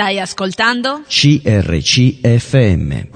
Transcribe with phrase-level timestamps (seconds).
[0.00, 1.02] Stai ascoltando?
[1.06, 3.08] CRCFM.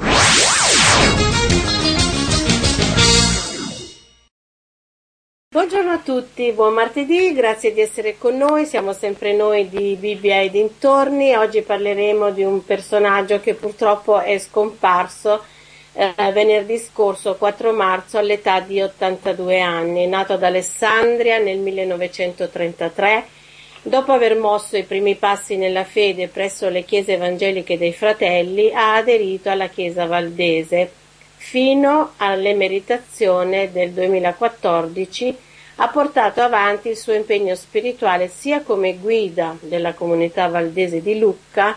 [5.48, 10.42] Buongiorno a tutti, buon martedì, grazie di essere con noi, siamo sempre noi di Bibbia
[10.42, 11.34] e dintorni.
[11.34, 15.42] Oggi parleremo di un personaggio che purtroppo è scomparso
[15.94, 23.33] eh, venerdì scorso 4 marzo all'età di 82 anni, nato ad Alessandria nel 1933
[23.86, 28.94] Dopo aver mosso i primi passi nella fede presso le chiese evangeliche dei fratelli, ha
[28.94, 30.90] aderito alla Chiesa Valdese.
[31.36, 35.36] Fino all'emeritazione del 2014
[35.76, 41.76] ha portato avanti il suo impegno spirituale sia come guida della comunità valdese di Lucca,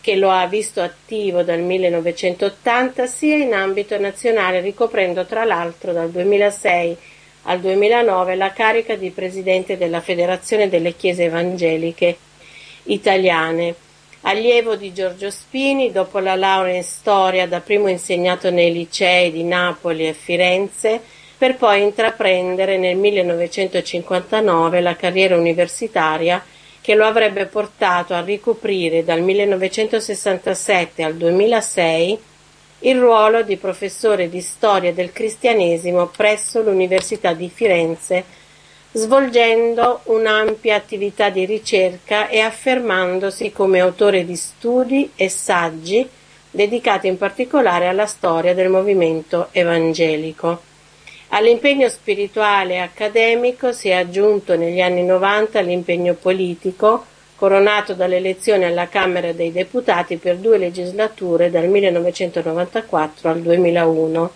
[0.00, 6.10] che lo ha visto attivo dal 1980, sia in ambito nazionale, ricoprendo tra l'altro dal
[6.10, 6.96] 2006
[7.44, 12.16] al 2009 la carica di presidente della Federazione delle Chiese Evangeliche
[12.84, 13.74] Italiane.
[14.22, 19.44] Allievo di Giorgio Spini, dopo la laurea in storia, da primo insegnato nei licei di
[19.44, 21.00] Napoli e Firenze,
[21.36, 26.42] per poi intraprendere nel 1959 la carriera universitaria
[26.80, 32.18] che lo avrebbe portato a ricoprire dal 1967 al 2006
[32.84, 38.24] il ruolo di professore di storia del cristianesimo presso l'Università di Firenze,
[38.92, 46.06] svolgendo un'ampia attività di ricerca e affermandosi come autore di studi e saggi
[46.50, 50.60] dedicati in particolare alla storia del movimento evangelico.
[51.28, 58.88] All'impegno spirituale e accademico si è aggiunto negli anni 90 l'impegno politico, coronato dall'elezione alla
[58.88, 64.30] Camera dei Deputati per due legislature dal 1994 al 2001.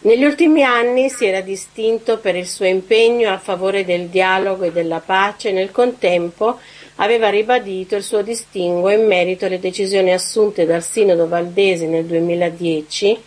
[0.00, 4.72] Negli ultimi anni si era distinto per il suo impegno a favore del dialogo e
[4.72, 6.58] della pace e nel contempo
[6.96, 13.18] aveva ribadito il suo distinguo in merito alle decisioni assunte dal Sinodo Valdese nel 2010.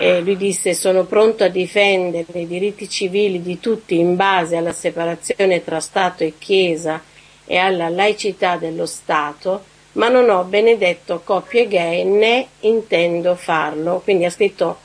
[0.00, 4.72] Eh, lui disse sono pronto a difendere i diritti civili di tutti in base alla
[4.72, 7.02] separazione tra Stato e Chiesa
[7.50, 14.00] e alla laicità dello Stato, ma non ho benedetto coppie gay né intendo farlo.
[14.04, 14.78] Quindi ha scritto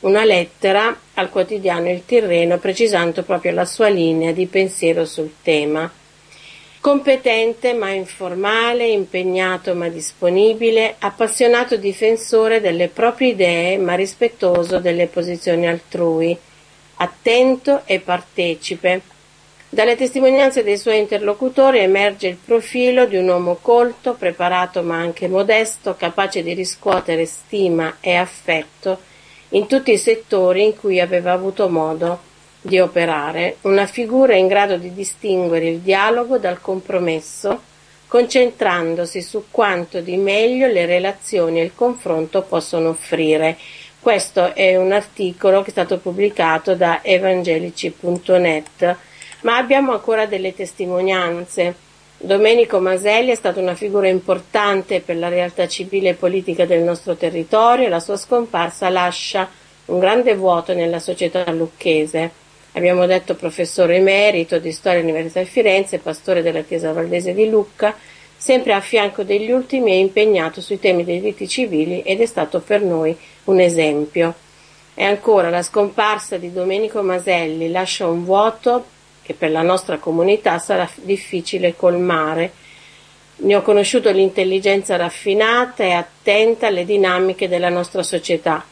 [0.00, 5.90] una lettera al quotidiano Il Tirreno precisando proprio la sua linea di pensiero sul tema.
[6.78, 15.66] Competente ma informale, impegnato ma disponibile, appassionato difensore delle proprie idee ma rispettoso delle posizioni
[15.66, 16.38] altrui,
[16.98, 19.00] attento e partecipe,
[19.74, 25.28] dalle testimonianze dei suoi interlocutori emerge il profilo di un uomo colto, preparato ma anche
[25.28, 28.98] modesto, capace di riscuotere stima e affetto
[29.48, 32.20] in tutti i settori in cui aveva avuto modo
[32.60, 37.58] di operare, una figura in grado di distinguere il dialogo dal compromesso,
[38.08, 43.56] concentrandosi su quanto di meglio le relazioni e il confronto possono offrire.
[43.98, 48.96] Questo è un articolo che è stato pubblicato da evangelici.net
[49.42, 51.90] ma abbiamo ancora delle testimonianze.
[52.16, 57.16] Domenico Maselli è stato una figura importante per la realtà civile e politica del nostro
[57.16, 59.48] territorio e la sua scomparsa lascia
[59.86, 62.30] un grande vuoto nella società lucchese.
[62.74, 67.94] Abbiamo detto professore emerito di storia all'Università di Firenze, pastore della Chiesa Valdese di Lucca,
[68.36, 72.60] sempre a fianco degli ultimi è impegnato sui temi dei diritti civili ed è stato
[72.60, 74.34] per noi un esempio.
[74.94, 78.84] E ancora la scomparsa di Domenico Maselli lascia un vuoto
[79.22, 82.52] che per la nostra comunità sarà difficile colmare.
[83.36, 88.64] Ne ho conosciuto l'intelligenza raffinata e attenta alle dinamiche della nostra società,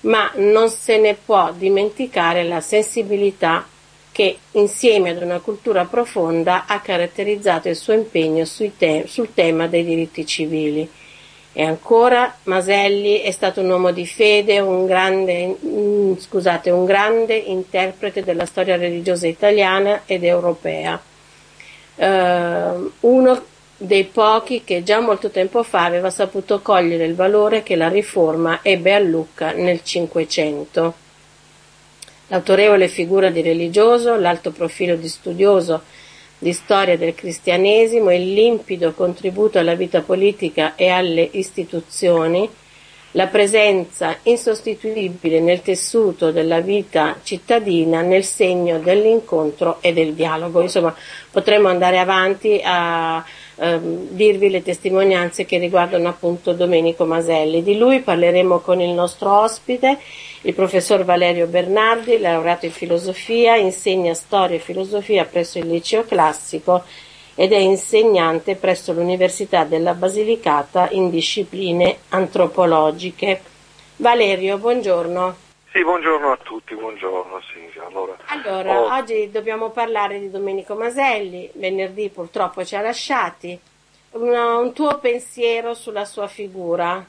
[0.00, 3.66] ma non se ne può dimenticare la sensibilità
[4.10, 8.44] che insieme ad una cultura profonda ha caratterizzato il suo impegno
[8.76, 10.90] te- sul tema dei diritti civili.
[11.58, 17.34] E ancora Maselli è stato un uomo di fede, un grande, mm, scusate, un grande
[17.34, 21.02] interprete della storia religiosa italiana ed europea.
[21.96, 23.44] Uh, uno
[23.76, 28.60] dei pochi che già molto tempo fa aveva saputo cogliere il valore che la riforma
[28.62, 30.94] ebbe a Lucca nel Cinquecento.
[32.28, 35.82] L'autorevole figura di religioso, l'alto profilo di studioso
[36.38, 42.48] di storia del cristianesimo, il limpido contributo alla vita politica e alle istituzioni,
[43.12, 50.60] la presenza insostituibile nel tessuto della vita cittadina nel segno dell'incontro e del dialogo.
[50.60, 50.94] Insomma,
[51.30, 53.24] potremmo andare avanti a
[53.58, 57.62] ehm, dirvi le testimonianze che riguardano appunto Domenico Maselli.
[57.62, 59.98] Di lui parleremo con il nostro ospite
[60.42, 66.84] il professor Valerio Bernardi, laureato in filosofia, insegna storia e filosofia presso il liceo classico
[67.34, 73.40] ed è insegnante presso l'Università della Basilicata in discipline antropologiche.
[73.96, 75.47] Valerio, buongiorno.
[75.78, 77.40] Sì, buongiorno a tutti, buongiorno.
[77.52, 78.94] Sì, allora, allora oh.
[78.96, 83.56] oggi dobbiamo parlare di Domenico Maselli, venerdì purtroppo ci ha lasciati.
[84.10, 87.06] Una, un tuo pensiero sulla sua figura?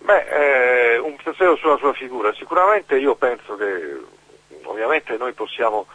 [0.00, 2.30] Beh, eh, un pensiero sulla sua figura.
[2.34, 3.98] Sicuramente io penso che
[4.64, 5.86] ovviamente noi possiamo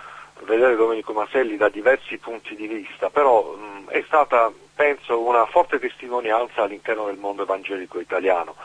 [0.46, 5.78] vedere Domenico Maselli da diversi punti di vista, però mh, è stata, penso, una forte
[5.78, 8.56] testimonianza all'interno del mondo evangelico italiano.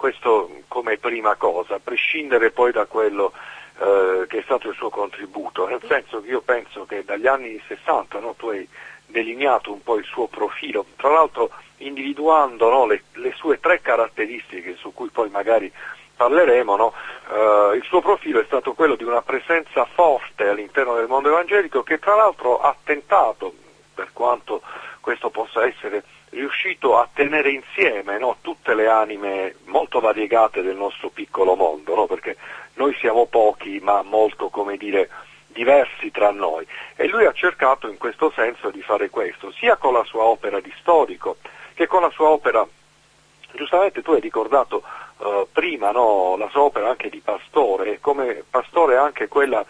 [0.00, 3.34] Questo come prima cosa, a prescindere poi da quello
[3.80, 7.62] eh, che è stato il suo contributo, nel senso che io penso che dagli anni
[7.68, 8.66] 60 no, tu hai
[9.04, 11.50] delineato un po' il suo profilo, tra l'altro
[11.80, 15.70] individuando no, le, le, sue tre caratteristiche su cui poi magari
[16.16, 16.94] parleremo, no?
[17.28, 21.82] uh, il suo profilo è stato quello di una presenza forte all'interno del mondo evangelico
[21.82, 23.52] che tra l'altro ha tentato,
[23.94, 24.62] per quanto
[25.00, 31.08] questo possa essere riuscito a tenere insieme no, tutte le anime molto variegate del nostro
[31.08, 32.06] piccolo mondo, no?
[32.06, 32.36] perché
[32.74, 35.08] noi siamo pochi ma molto, come dire,
[35.48, 39.92] diversi tra noi e lui ha cercato in questo senso di fare questo, sia con
[39.92, 41.36] la sua opera di storico
[41.74, 42.66] che con la sua opera,
[43.52, 44.82] giustamente tu hai ricordato
[45.16, 49.64] uh, prima no, la sua opera anche di pastore, e come pastore anche quella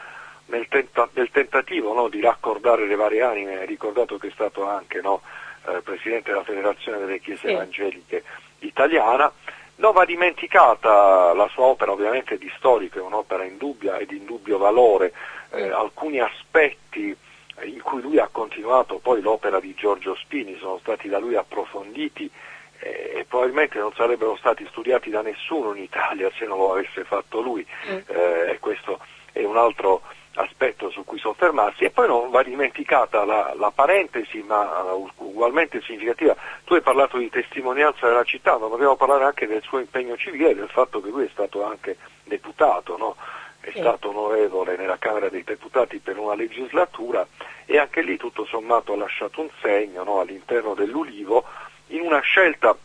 [0.47, 5.01] nel, tenta- nel tentativo di raccordare le varie anime, hai ricordato che è stato anche
[5.01, 5.23] no,
[5.67, 7.53] eh, presidente della Federazione delle Chiese sì.
[7.53, 8.25] Evangeliche
[8.61, 9.33] italiana,
[9.77, 14.59] non va dimenticata la sua opera ovviamente di storico, è un'opera indubbia e di indubbio
[14.59, 15.12] valore,
[15.51, 17.17] eh, alcuni aspetti
[17.62, 22.31] in cui lui ha continuato poi l'opera di Giorgio Spini sono stati da lui approfonditi
[22.79, 27.05] eh, e probabilmente non sarebbero stati studiati da nessuno in Italia se non lo avesse
[27.05, 27.67] fatto lui.
[28.07, 28.99] Eh, e questo
[29.33, 30.03] è un altro
[30.35, 35.81] aspetto su cui soffermarsi e poi non va dimenticata la, la parentesi ma uh, ugualmente
[35.82, 40.17] significativa, tu hai parlato di testimonianza della città ma dobbiamo parlare anche del suo impegno
[40.17, 43.17] civile, del fatto che lui è stato anche deputato, no?
[43.61, 43.79] è sì.
[43.79, 47.26] stato onorevole nella Camera dei Deputati per una legislatura
[47.67, 50.21] e anche lì tutto sommato ha lasciato un segno no?
[50.21, 51.44] all'interno dell'Ulivo
[51.88, 52.76] in una scelta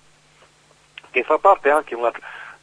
[1.12, 2.12] che fa parte anche una,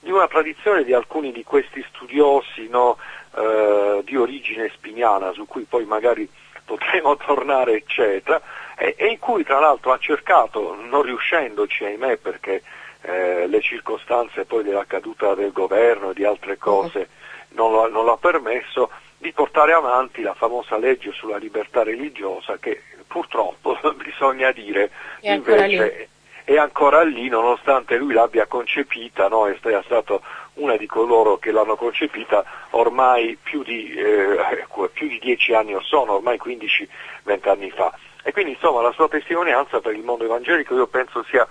[0.03, 2.99] di una tradizione di alcuni di questi studiosi no?
[3.37, 6.29] eh, di origine spiniana su cui poi magari
[6.65, 8.41] potremo tornare eccetera
[8.77, 12.63] e, e, in cui tra l'altro ha cercato, non riuscendoci ahimè perché
[13.03, 17.09] eh, le circostanze poi della caduta del governo e di altre cose
[17.51, 22.83] non, lo, non l'ha permesso, di portare avanti la famosa legge sulla libertà religiosa che
[23.07, 24.91] purtroppo bisogna dire
[25.21, 26.09] invece
[26.45, 29.47] è ancora lì nonostante lui l'abbia concepita, no?
[29.47, 30.23] è stato
[30.55, 35.85] una di coloro che l'hanno concepita ormai più di, eh, più di dieci anni or
[35.85, 37.93] sono, ormai 15-20 anni fa.
[38.25, 41.47] E quindi insomma la sua testimonianza per il mondo evangelico io penso sia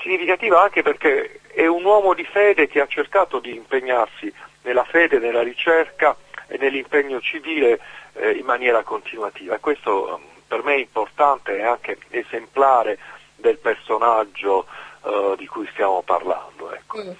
[0.00, 4.32] significativa anche perché è un uomo di fede che ha cercato di impegnarsi
[4.62, 7.80] nella fede, nella ricerca e nell'impegno civile
[8.14, 9.56] eh, in maniera continuativa.
[9.56, 12.98] E questo mm, per me è importante e anche esemplare
[13.36, 14.66] del personaggio
[15.04, 16.72] eh, di cui stiamo parlando.
[16.72, 17.02] Ecco.
[17.02, 17.10] Mm.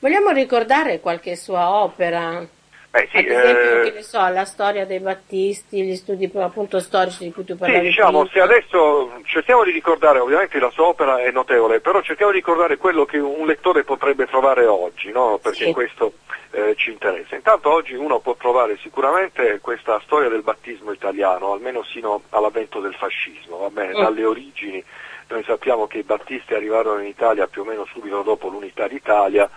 [0.00, 2.46] Vogliamo ricordare qualche sua opera?
[2.90, 3.90] Beh, sì, Ad esempio, eh...
[3.90, 7.80] che ne so, la storia dei Battisti, gli studi appunto storici di cui tu parlavi.
[7.80, 12.32] Sì, diciamo, se adesso cerchiamo di ricordare, ovviamente la sua opera è notevole, però cerchiamo
[12.32, 15.38] di ricordare quello che un lettore potrebbe trovare oggi, no?
[15.42, 15.72] perché sì.
[15.72, 16.14] questo
[16.52, 17.34] eh, ci interessa.
[17.34, 22.94] Intanto oggi uno può trovare sicuramente questa storia del battismo italiano, almeno sino all'avvento del
[22.94, 24.00] fascismo, va bene, mm.
[24.00, 24.82] dalle origini.
[25.28, 29.48] Noi sappiamo che i battisti arrivarono in Italia più o meno subito dopo l'unità d'Italia,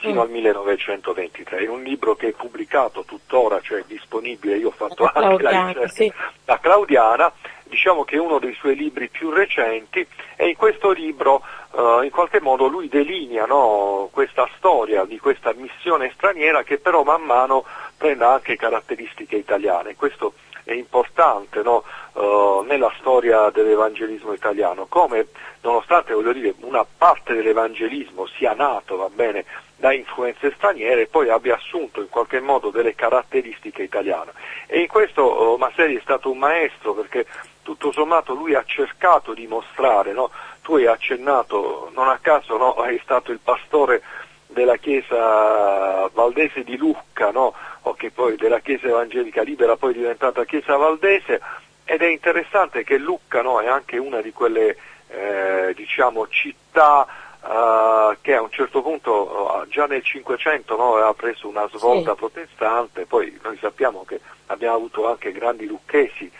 [0.00, 0.24] fino mm.
[0.24, 1.58] al 1923.
[1.58, 5.66] È un libro che è pubblicato tuttora, cioè disponibile, io ho fatto a anche la
[5.66, 6.12] ricerca sì.
[6.44, 7.32] da Claudiana,
[7.64, 12.10] diciamo che è uno dei suoi libri più recenti e in questo libro uh, in
[12.10, 17.64] qualche modo lui delinea no, questa storia di questa missione straniera che però man mano
[17.96, 19.94] prende anche caratteristiche italiane.
[19.94, 20.32] Questo
[20.72, 25.28] è importante no, uh, nella storia dell'evangelismo italiano, come
[25.62, 29.44] nonostante dire, una parte dell'evangelismo sia nato, bene,
[29.76, 34.32] da influenze straniere e poi abbia assunto in qualche modo delle caratteristiche italiane.
[34.66, 37.26] E in questo oh, Masseri è stato un maestro perché
[37.62, 40.30] tutto sommato lui ha cercato di mostrare, no?
[40.62, 42.74] tu hai accennato, non a caso no?
[42.82, 44.02] è stato il pastore
[44.52, 47.54] della chiesa valdese di Lucca, no?
[47.82, 51.40] o che poi della chiesa evangelica libera poi è diventata chiesa valdese,
[51.84, 54.76] ed è interessante che Lucca è anche una di quelle
[55.08, 57.06] eh, diciamo, città
[57.42, 62.10] Uh, che a un certo punto uh, già nel Cinquecento no, aveva preso una svolta
[62.10, 62.18] sì.
[62.18, 66.30] protestante, poi noi sappiamo che abbiamo avuto anche grandi lucchesi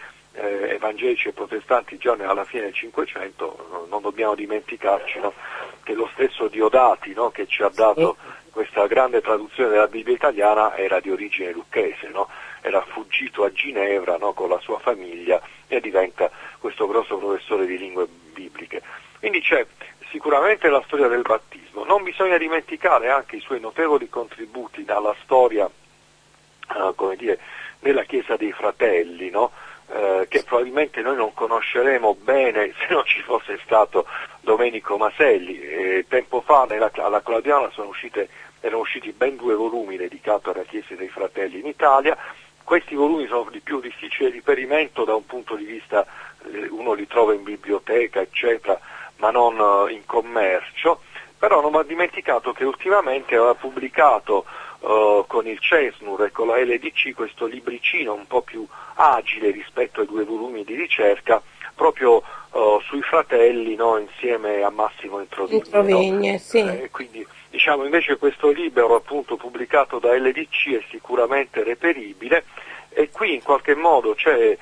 [0.41, 5.35] eh, evangelici e protestanti già alla fine del Cinquecento, non dobbiamo dimenticarci no,
[5.83, 8.17] che lo stesso Diodati no, che ci ha dato
[8.51, 12.29] questa grande traduzione della Bibbia italiana era di origine lucchese, no?
[12.63, 18.07] era fuggito a Ginevra con la sua famiglia e diventa questo grosso professore di lingue
[18.07, 18.83] bibliche.
[19.19, 19.67] Quindi c'è
[20.11, 25.67] sicuramente la storia del battesimo, non bisogna dimenticare anche i suoi notevoli contributi alla storia
[25.67, 27.39] eh, come dire,
[27.81, 29.53] nella Chiesa dei Fratelli, no?
[29.93, 34.07] Eh, che probabilmente noi non conosceremo bene se non ci fosse stato
[34.41, 35.61] Domenico Maselli.
[35.61, 38.29] Eh, tempo fa nella, alla Claudiana uscite,
[38.61, 42.17] erano usciti ben due volumi dedicati alla Chiesa dei Fratelli in Italia,
[42.63, 46.07] questi volumi sono di più difficile riperimento da un punto di vista,
[46.45, 48.79] eh, uno li trova in biblioteca, eccetera,
[49.17, 51.01] ma non eh, in commercio,
[51.37, 54.45] però non va dimenticato che ultimamente aveva pubblicato
[54.81, 60.01] uh, con il CESNUR e con la LDC questo libricino un po' più agile rispetto
[60.01, 61.43] ai due volumi di ricerca
[61.75, 65.63] proprio uh, sui fratelli no, insieme a Massimo Introvigne.
[65.65, 66.39] Introvigne no?
[66.39, 66.59] sì.
[66.59, 72.45] eh, quindi diciamo invece questo libro appunto pubblicato da LDC è sicuramente reperibile
[72.91, 74.59] e qui in qualche modo eh,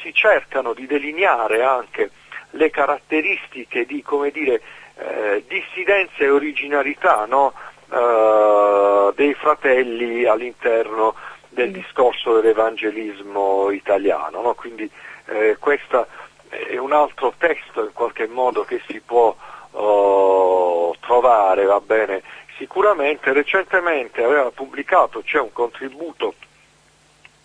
[0.00, 2.10] si cercano di delineare anche
[2.52, 4.60] le caratteristiche di come dire,
[4.96, 7.52] eh, dissidenza e originalità no?
[7.88, 11.14] Uh, dei fratelli all'interno
[11.48, 11.72] del mm.
[11.72, 14.42] discorso dell'evangelismo italiano.
[14.42, 14.54] No?
[14.54, 14.90] Quindi
[15.26, 16.06] eh, questo
[16.48, 19.34] è un altro testo in qualche modo che si può
[19.72, 22.22] uh, trovare, va bene.
[22.56, 26.34] Sicuramente recentemente aveva pubblicato, c'è un contributo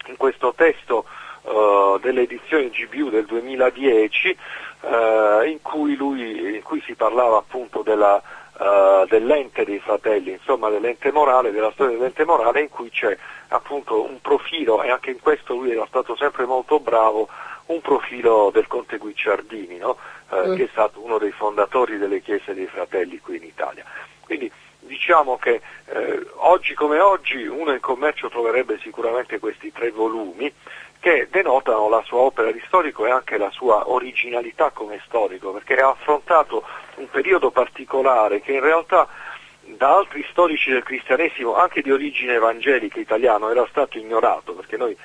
[0.07, 1.05] in questo testo
[1.43, 4.38] uh, delle edizioni GBU del 2010
[4.81, 4.88] uh,
[5.45, 8.21] in, cui lui, in cui si parlava appunto della
[8.57, 13.17] uh, dell'ente dei fratelli, insomma dell'ente morale, della storia dell'ente morale in cui c'è
[13.50, 17.27] appunto un profilo, e anche in questo lui era stato sempre molto bravo,
[17.67, 19.98] un profilo del conte Guicciardini, no?
[20.29, 20.55] uh, mm.
[20.55, 23.83] che è stato uno dei fondatori delle chiese dei fratelli qui in Italia.
[24.25, 30.53] Quindi diciamo che eh, oggi come oggi uno in commercio troverebbe sicuramente questi tre volumi
[31.03, 35.75] che denotano la sua opera di storico e anche la sua originalità come storico, perché
[35.75, 36.63] ha affrontato
[36.95, 39.10] un periodo particolare che in realtà
[39.65, 44.95] da altri storici del cristianesimo, anche di origine evangelica italiano, era stato ignorato, perché noi,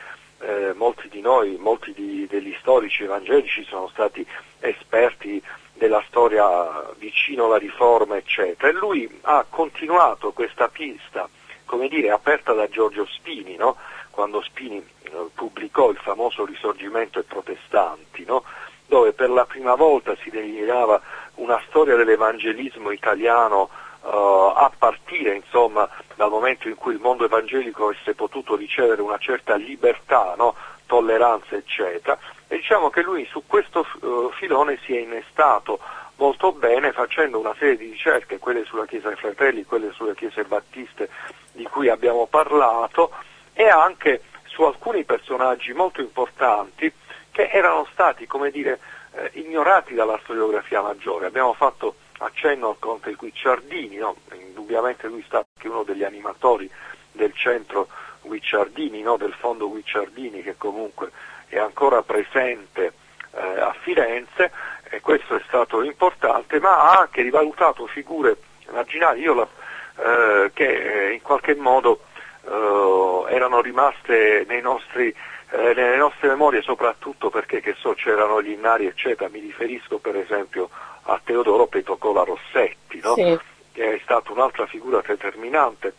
[0.43, 4.25] eh, molti di noi, molti di, degli storici evangelici sono stati
[4.61, 11.29] esperti della storia vicino alla riforma, eccetera, e lui ha continuato questa pista,
[11.65, 13.77] come dire, aperta da Giorgio Spini, no?
[14.19, 18.43] Quando Spini eh, pubblicò il famoso Risorgimento e Protestanti, no?
[18.87, 21.01] dove per la prima volta si delineava
[21.37, 23.69] una storia dell'evangelismo italiano
[24.01, 29.19] uh, a partire insomma, dal momento in cui il mondo evangelico avesse potuto ricevere una
[29.19, 30.57] certa libertà, no?
[30.87, 35.79] tolleranza eccetera, e diciamo che lui su questo uh, filone si è innestato
[36.17, 40.43] molto bene facendo una serie di ricerche, quelle sulla Chiesa dei Fratelli, quelle sulle Chiese
[40.43, 41.09] Battiste
[41.53, 43.13] di cui abbiamo parlato,
[43.59, 46.93] e anche su alcuni personaggi molto importanti
[47.33, 48.79] che erano stati, come dire,
[49.15, 51.27] eh, ignorati dalla storiografia maggiore.
[51.27, 54.15] Abbiamo fatto accenno al conte Guicciardini, no?
[54.33, 56.71] indubbiamente lui è stato anche uno degli animatori
[57.11, 57.89] del centro
[58.23, 59.17] Guicciardini, no?
[59.17, 61.11] del fondo Guicciardini che comunque
[61.49, 62.93] è ancora presente
[63.33, 64.53] eh, a Firenze
[64.89, 68.37] e questo è stato importante, ma ha anche rivalutato figure
[68.71, 69.49] marginali la,
[69.97, 72.03] eh, che eh, in qualche modo
[72.49, 75.15] uh, erano rimaste nostri,
[75.51, 80.69] eh, nelle nostre memorie soprattutto perché so, c'erano gli innari eccetera, mi riferisco per esempio
[81.03, 83.15] a Teodoro Petocola Rossetti, no?
[83.15, 83.39] sì.
[83.73, 85.95] che è stata un'altra figura determinante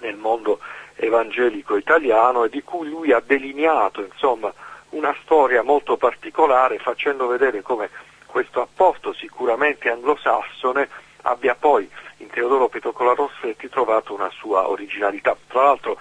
[0.00, 0.60] nel mondo
[0.96, 4.52] evangelico italiano e di cui lui ha delineato insomma,
[4.90, 7.88] una storia molto particolare facendo vedere come
[8.26, 10.88] questo apporto sicuramente anglosassone
[11.22, 11.88] abbia poi
[12.22, 15.36] in Teodoro Petocola Rossetti trovato una sua originalità.
[15.48, 15.98] Tra l'altro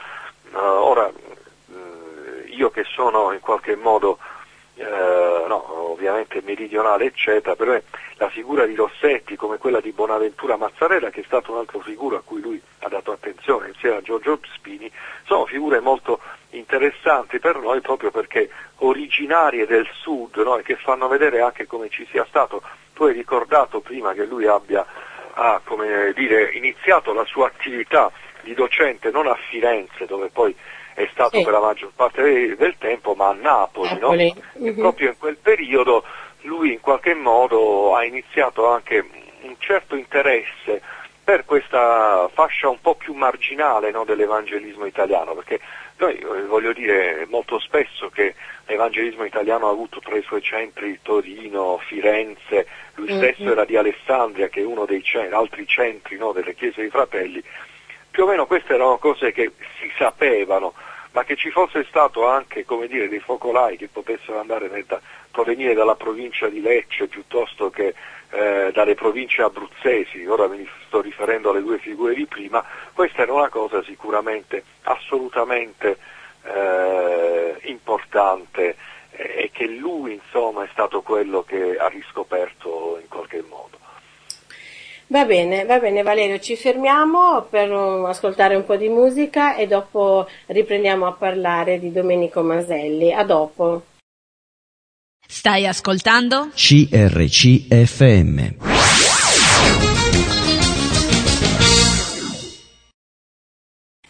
[0.51, 1.73] uh, ora uh,
[2.45, 4.19] io che sono in qualche modo
[4.75, 7.83] uh, no, ovviamente meridionale eccetera, per
[8.15, 12.21] la figura di Rossetti come quella di Bonaventura Mazzarella che è stata un'altra figura a
[12.23, 14.91] cui lui ha dato attenzione insieme a Giorgio Spini,
[15.25, 16.19] sono figure molto
[16.51, 20.57] interessanti per noi proprio perché originarie del sud no?
[20.57, 22.61] e che fanno vedere anche come ci sia stato,
[22.93, 24.85] tu hai ricordato prima che lui abbia
[25.41, 25.61] ha
[26.13, 30.55] dire, iniziato la sua attività di docente non a Firenze dove poi
[30.93, 31.43] è stato sì.
[31.43, 34.33] per la maggior parte del tempo, ma a Napoli, Napoli.
[34.35, 34.65] No?
[34.65, 34.75] uh-huh.
[34.75, 36.03] proprio in quel periodo
[36.41, 39.07] lui in qualche modo ha iniziato anche
[39.41, 40.81] un certo interesse
[41.23, 45.59] per questa fascia un po' più marginale no, dell'evangelismo italiano, perché
[46.01, 48.33] noi eh, voglio dire molto spesso che
[48.65, 53.51] l'evangelismo italiano ha avuto tra i suoi centri Torino, Firenze, lui stesso mm-hmm.
[53.51, 57.43] era di Alessandria che è uno dei ce- altri centri no, delle chiese dei fratelli,
[58.09, 60.73] più o meno queste erano cose che si sapevano,
[61.11, 65.95] ma che ci fosse stato anche dire, dei focolai che potessero andare da, provenire dalla
[65.95, 67.93] provincia di Lecce piuttosto che
[68.31, 73.33] eh, dalle province abruzzesi, ora mi sto riferendo alle due figure di prima, questa era
[73.33, 75.97] una cosa sicuramente assolutamente
[76.43, 78.75] eh, importante
[79.11, 83.77] e che lui insomma è stato quello che ha riscoperto in qualche modo.
[85.07, 90.25] Va bene, va bene Valerio, ci fermiamo per ascoltare un po' di musica e dopo
[90.45, 93.11] riprendiamo a parlare di Domenico Maselli.
[93.11, 93.83] A dopo.
[95.33, 96.49] Stai ascoltando?
[96.53, 98.39] CRCFM.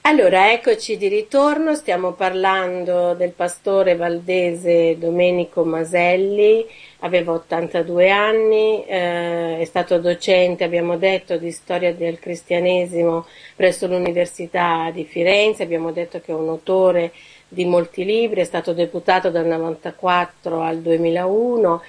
[0.01, 6.66] Allora, eccoci di ritorno, stiamo parlando del pastore valdese Domenico Maselli,
[7.00, 14.90] aveva 82 anni, eh, è stato docente, abbiamo detto, di storia del cristianesimo presso l'Università
[14.92, 17.12] di Firenze, abbiamo detto che è un autore
[17.53, 21.81] di molti libri, è stato deputato dal 1994 al 2001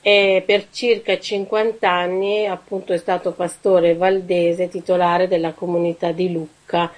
[0.00, 6.90] e per circa 50 anni appunto è stato pastore valdese titolare della comunità di Lucca.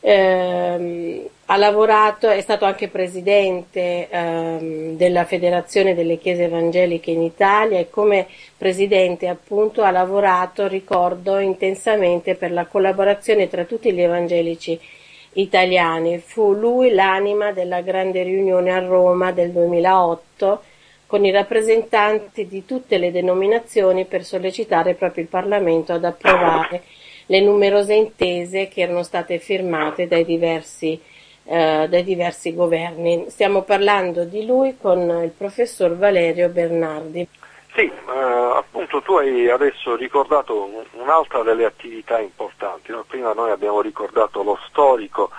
[0.00, 7.78] Eh, ha lavorato, è stato anche presidente ehm, della Federazione delle Chiese Evangeliche in Italia
[7.78, 8.26] e come
[8.58, 14.78] presidente appunto ha lavorato, ricordo, intensamente per la collaborazione tra tutti gli evangelici
[15.34, 16.18] italiani.
[16.18, 20.62] Fu lui l'anima della grande riunione a Roma del 2008
[21.06, 26.82] con i rappresentanti di tutte le denominazioni per sollecitare proprio il Parlamento ad approvare
[27.26, 31.00] le numerose intese che erano state firmate dai diversi,
[31.44, 33.26] eh, dai diversi governi.
[33.28, 37.26] Stiamo parlando di lui con il professor Valerio Bernardi.
[37.74, 43.02] Sì, eh, appunto tu hai adesso ricordato un'altra delle attività importanti, no?
[43.02, 45.32] prima noi abbiamo ricordato lo storico,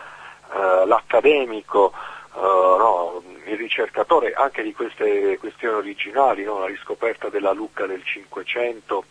[0.54, 1.94] eh, l'accademico,
[2.36, 3.24] eh, no?
[3.46, 6.60] il ricercatore anche di queste questioni originali, no?
[6.60, 9.06] la riscoperta della Lucca del Cinquecento,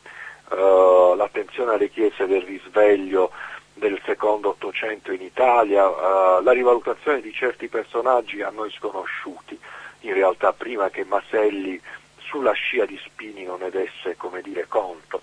[0.51, 3.31] uh, l'attenzione alle chiese del risveglio
[3.73, 9.59] del secondo Ottocento in Italia, uh, la rivalutazione di certi personaggi a noi sconosciuti,
[10.01, 11.81] in realtà prima che Maselli
[12.25, 15.21] sulla scia di Spini non ne desse come dire, conto.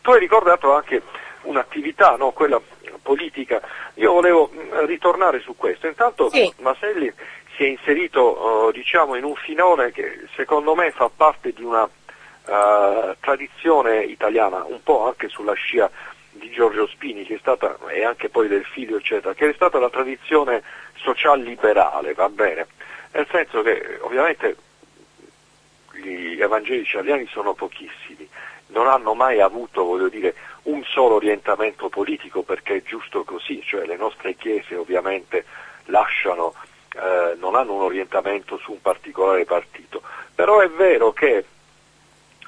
[0.00, 1.02] Tu hai ricordato anche
[1.42, 2.30] un'attività, no?
[2.32, 2.60] quella
[3.02, 3.60] politica,
[3.94, 6.52] io volevo mm, ritornare su questo, intanto sì.
[6.58, 7.12] Maselli
[7.56, 11.84] si è inserito uh, diciamo, in un finone che secondo me fa parte di una
[11.84, 15.90] uh, tradizione italiana, un po' anche sulla scia
[16.30, 19.78] di Giorgio Spini, che è stata, e anche poi del figlio, eccetera, che è stata
[19.78, 20.62] la tradizione
[20.96, 22.66] social liberale, va bene?
[23.12, 24.56] Nel senso che ovviamente
[26.02, 28.28] gli evangelici italiani sono pochissimi,
[28.68, 30.34] non hanno mai avuto, dire,
[30.64, 35.44] un solo orientamento politico perché è giusto così, cioè le nostre chiese ovviamente
[35.86, 36.54] lasciano,
[36.94, 40.02] eh, non hanno un orientamento su un particolare partito,
[40.34, 41.44] però è vero che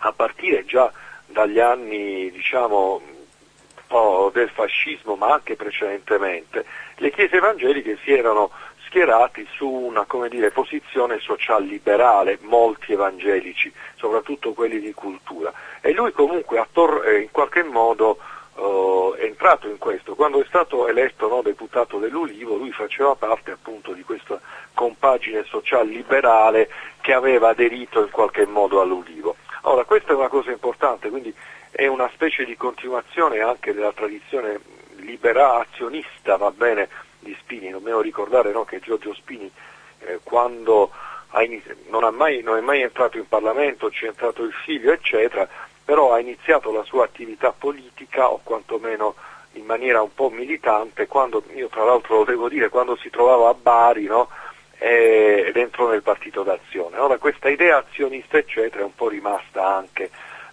[0.02, 0.92] a partire già
[1.26, 3.00] dagli anni diciamo,
[4.32, 6.64] del fascismo, ma anche precedentemente,
[6.96, 8.50] le chiese evangeliche si erano
[8.90, 15.52] schierati su una dire, posizione social liberale, molti evangelici, soprattutto quelli di cultura.
[15.80, 18.18] E lui comunque attor- eh, in qualche modo
[18.56, 20.16] uh, è entrato in questo.
[20.16, 24.40] Quando è stato eletto no, deputato dell'Ulivo, lui faceva parte appunto di questa
[24.74, 26.68] compagine social liberale
[27.00, 29.36] che aveva aderito in qualche modo all'Ulivo.
[29.62, 31.32] Ora, questa è una cosa importante, quindi
[31.70, 34.58] è una specie di continuazione anche della tradizione
[34.96, 36.88] liberazionista, va bene,
[37.20, 37.70] di Spini.
[37.70, 39.50] Dobbiamo ricordare no, che Giorgio Spini,
[40.00, 40.90] eh, quando
[41.38, 45.48] inizi- non, mai, non, è mai entrato in Parlamento, ci è entrato il figlio, eccetera,
[45.84, 49.14] però ha iniziato la sua attività politica, o quantomeno
[49.54, 53.48] in maniera un po' militante, quando, io tra l'altro lo devo dire, quando si trovava
[53.48, 54.28] a Bari, no,
[54.78, 56.98] ed entrò nel partito d'azione.
[56.98, 60.10] Ora questa idea azionista eccetera è un po' rimasta anche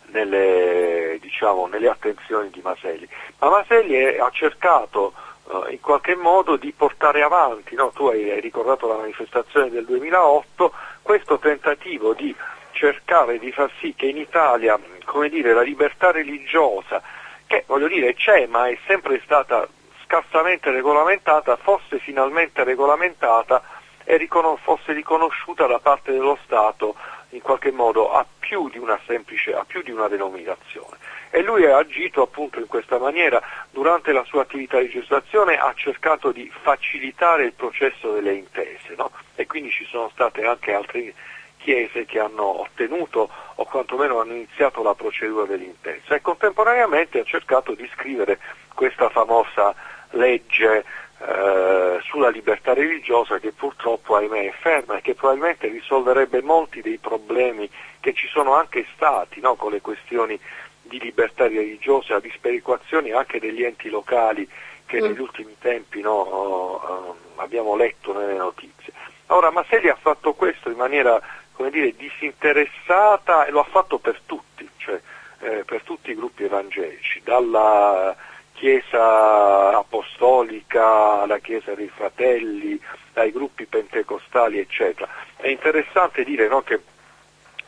[0.08, 3.08] nelle, diciamo, nelle attenzioni di Maselli,
[3.40, 5.14] ma Maselli è, ha cercato
[5.48, 7.92] uh, in qualche modo di portare avanti, no?
[7.94, 12.36] tu hai, hai ricordato la manifestazione del 2008, questo tentativo di
[12.72, 17.02] cercare di far sì che in Italia come dire, la libertà religiosa,
[17.48, 19.68] che voglio dire c'è ma è sempre stata
[20.04, 23.64] scarsamente regolamentata, fosse finalmente regolamentata
[24.04, 26.96] e riconos- fosse riconosciuta da parte dello Stato
[27.30, 30.98] in qualche modo a più di una semplice, a più di una denominazione.
[31.30, 33.42] E lui ha agito appunto in questa maniera.
[33.72, 39.12] Durante la sua attività di legislazione ha cercato di facilitare il processo delle intese no?
[39.36, 41.14] e quindi ci sono state anche altre
[41.58, 47.74] chiese che hanno ottenuto o quantomeno hanno iniziato la procedura dell'intesa e contemporaneamente ha cercato
[47.74, 48.40] di scrivere
[48.74, 49.76] questa famosa
[50.12, 50.86] legge
[51.20, 57.00] eh, sulla libertà religiosa che purtroppo ahimè è ferma e che probabilmente risolverebbe molti dei
[57.00, 60.40] problemi che ci sono anche stati no, con le questioni
[60.88, 64.48] di libertà religiosa, di sperequazioni anche degli enti locali
[64.86, 65.04] che mm.
[65.04, 68.94] negli ultimi tempi no, uh, abbiamo letto nelle notizie.
[69.28, 71.22] Ora Maselli ha fatto questo in maniera
[71.58, 75.02] come dire, disinteressata e lo ha fatto per tutti, cioè
[75.40, 78.16] eh, per tutti i gruppi evangelici, dalla
[78.54, 82.80] Chiesa apostolica alla Chiesa dei fratelli,
[83.12, 85.08] dai gruppi pentecostali, eccetera.
[85.36, 86.80] È interessante dire no, che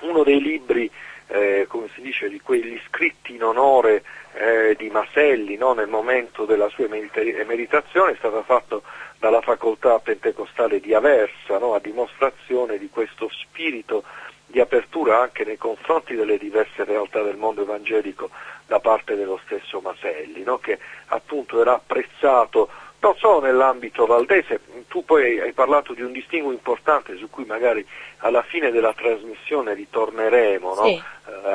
[0.02, 0.90] uno dei libri
[1.30, 5.74] eh, come si dice, di quegli scritti in onore eh, di Maselli no?
[5.74, 8.84] nel momento della sua emeritazione è stato fatto
[9.20, 11.76] dalla facoltà pentecostale di Aversa, no?
[11.76, 14.04] a dimostrazione di questo spirito
[14.48, 18.32] di apertura anche nei confronti delle diverse realtà del mondo evangelico
[18.66, 20.58] da parte dello stesso Maselli, no?
[20.58, 22.70] che appunto era apprezzato
[23.02, 27.86] non solo nell'ambito valdese, tu poi hai parlato di un distinguo importante su cui magari
[28.18, 30.84] alla fine della trasmissione ritorneremo, no?
[30.84, 31.02] sì.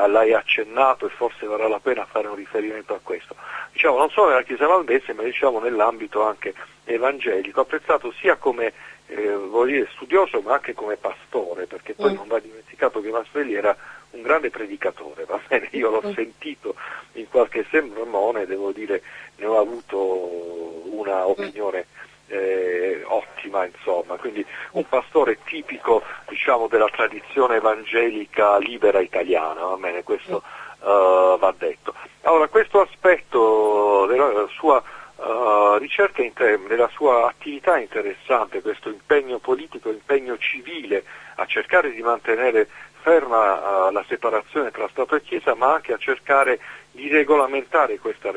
[0.02, 3.34] Eh, l'hai accennato e forse varrà la pena fare un riferimento a questo.
[3.72, 6.54] Diciamo non solo nella Chiesa valdese ma diciamo nell'ambito anche
[6.84, 8.72] evangelico, apprezzato sia come
[9.06, 12.16] eh, dire, studioso ma anche come pastore, perché poi mm.
[12.16, 13.76] non va dimenticato che Masvelli era
[14.10, 15.68] un grande predicatore, va bene?
[15.72, 16.12] Io l'ho mm.
[16.12, 16.74] sentito
[17.12, 19.02] in qualche sermone, devo dire,
[19.36, 21.86] ne ho avuto una opinione eh,
[23.54, 30.02] ottima, insomma, quindi un pastore tipico diciamo, della tradizione evangelica libera italiana, va bene?
[30.02, 30.42] Questo
[30.80, 31.94] uh, va detto.
[32.22, 34.82] Allora, questo aspetto della sua
[35.16, 36.22] uh, ricerca,
[36.66, 41.04] della sua attività interessante, questo impegno politico, impegno civile
[41.36, 42.68] a cercare di mantenere
[43.00, 46.58] ferma uh, la separazione tra Stato e Chiesa, ma anche a cercare
[46.90, 48.30] di regolamentare questa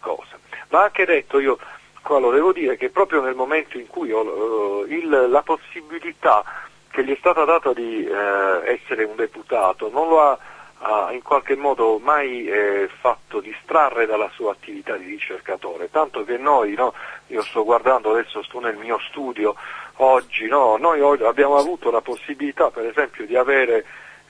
[0.00, 0.38] cosa.
[0.68, 1.58] Va anche detto, io
[2.06, 6.44] qua lo devo dire, che proprio nel momento in cui ho uh, il, la possibilità
[6.88, 10.38] che gli è stata data di essere un deputato non lo ha
[10.78, 16.36] ha in qualche modo mai eh, fatto distrarre dalla sua attività di ricercatore, tanto che
[16.36, 16.92] noi, no,
[17.28, 19.54] io sto guardando adesso, sto nel mio studio
[19.96, 23.84] oggi, no, noi oggi abbiamo avuto la possibilità per esempio di avere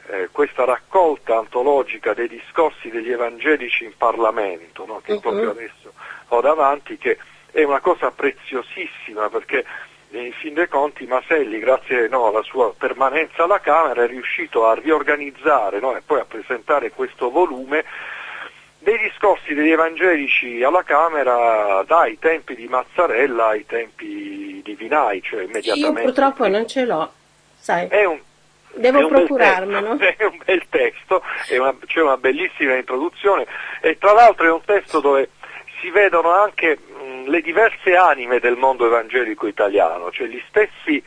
[0.09, 5.21] eh, questa raccolta antologica dei discorsi degli evangelici in Parlamento, no, che uh-huh.
[5.21, 5.93] proprio adesso
[6.29, 7.19] ho davanti, che
[7.57, 9.65] è una cosa preziosissima perché
[10.11, 14.75] in fin dei conti Maselli, grazie no, alla sua permanenza alla Camera, è riuscito a
[14.75, 17.83] riorganizzare no, e poi a presentare questo volume
[18.79, 25.45] dei discorsi degli evangelici alla Camera dai tempi di Mazzarella ai tempi di Vinai, cioè
[25.45, 26.01] immediatamente.
[26.01, 27.11] Io purtroppo non ce l'ho,
[27.59, 27.89] sai.
[27.89, 28.21] È un,
[28.75, 29.97] Devo procurarmelo.
[29.99, 31.23] È un bel testo,
[31.59, 33.47] una, c'è una bellissima introduzione
[33.81, 35.31] e tra l'altro è un testo dove
[35.81, 36.79] si vedono anche
[37.27, 41.03] le diverse anime del mondo evangelico italiano, cioè gli stessi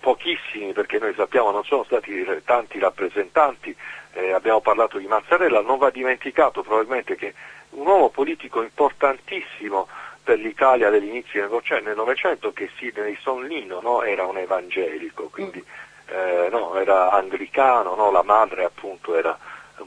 [0.00, 3.74] pochissimi, perché noi sappiamo non sono stati tanti rappresentanti,
[4.14, 7.34] eh, abbiamo parlato di Mazzarella, non va dimenticato probabilmente che
[7.70, 9.88] un uomo politico importantissimo
[10.22, 15.64] per l'Italia dell'inizio del Novecento, che Sidney Sonlino no, era un evangelico, quindi
[16.08, 19.35] eh, no, era anglicano, no, la madre appunto era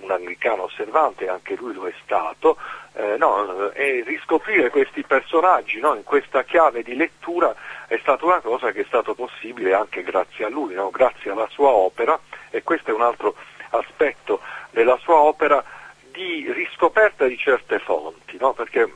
[0.10, 2.58] un anglicano osservante, anche lui lo è stato,
[2.94, 7.56] eh, no, e riscoprire questi personaggi no, in questa chiave di lettura
[7.88, 11.48] è stata una cosa che è stato possibile anche grazie a lui, no, grazie alla
[11.50, 12.20] sua opera,
[12.50, 13.36] e questo è un altro
[13.72, 14.42] aspetto
[14.72, 15.64] della sua opera
[16.12, 18.92] di riscoperta di certe fonti, perché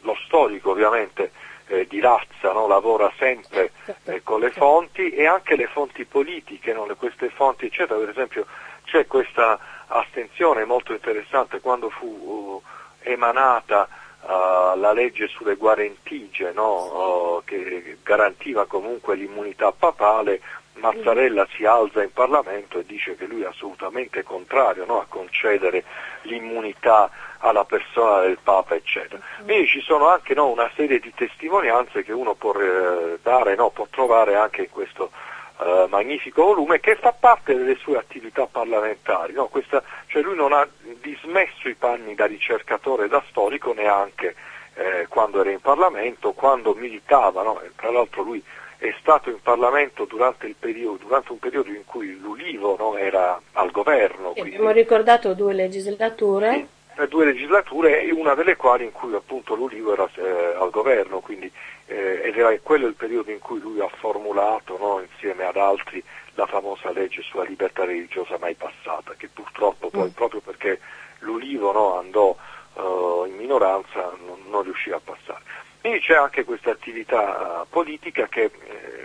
[0.00, 1.30] lo storico ovviamente
[1.66, 3.72] eh, di razza lavora sempre
[4.04, 8.46] eh, con le fonti e anche le fonti politiche, queste fonti eccetera, per esempio
[8.84, 9.58] c'è questa
[9.94, 12.62] astensione molto interessante quando fu uh,
[13.02, 13.88] emanata
[14.22, 17.36] uh, la legge sulle guarentigie no?
[17.36, 20.40] uh, che garantiva comunque l'immunità papale,
[20.74, 25.00] Mazzarella si alza in Parlamento e dice che lui è assolutamente contrario no?
[25.00, 25.84] a concedere
[26.22, 29.22] l'immunità alla persona del Papa, eccetera.
[29.44, 33.86] Quindi ci sono anche no, una serie di testimonianze che uno può, eh, dare, può
[33.90, 35.10] trovare anche in questo
[35.60, 39.32] eh, magnifico volume che fa parte delle sue attività parlamentari.
[39.32, 39.46] No?
[39.46, 40.66] Questa, cioè lui non ha
[41.00, 44.34] dismesso i panni da ricercatore e da storico neanche
[44.74, 47.60] eh, quando era in Parlamento, quando militava, no?
[47.76, 48.42] tra l'altro lui
[48.78, 53.70] è stato in Parlamento durante, periodo, durante un periodo in cui l'Ulivo no, era al
[53.70, 54.32] governo.
[54.32, 54.56] Quindi...
[54.56, 56.52] Abbiamo ricordato due legislature.
[56.52, 56.73] Sì
[57.08, 61.50] due legislature, una delle quali in cui appunto l'Ulivo era eh, al governo, quindi,
[61.86, 66.02] eh, ed era quello il periodo in cui lui ha formulato no, insieme ad altri
[66.34, 70.14] la famosa legge sulla libertà religiosa mai passata, che purtroppo poi mm.
[70.14, 70.80] proprio perché
[71.20, 72.36] l'Ulivo no, andò
[72.74, 75.42] uh, in minoranza non, non, riuscì a passare.
[75.84, 78.50] Quindi c'è anche questa attività uh, politica che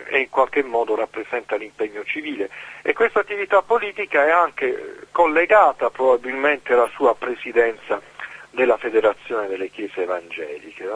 [0.07, 2.49] eh, in qualche modo rappresenta l'impegno civile
[2.83, 8.01] e questa attività politica è anche collegata probabilmente alla sua presidenza
[8.51, 10.87] della Federazione delle Chiese Evangeliche.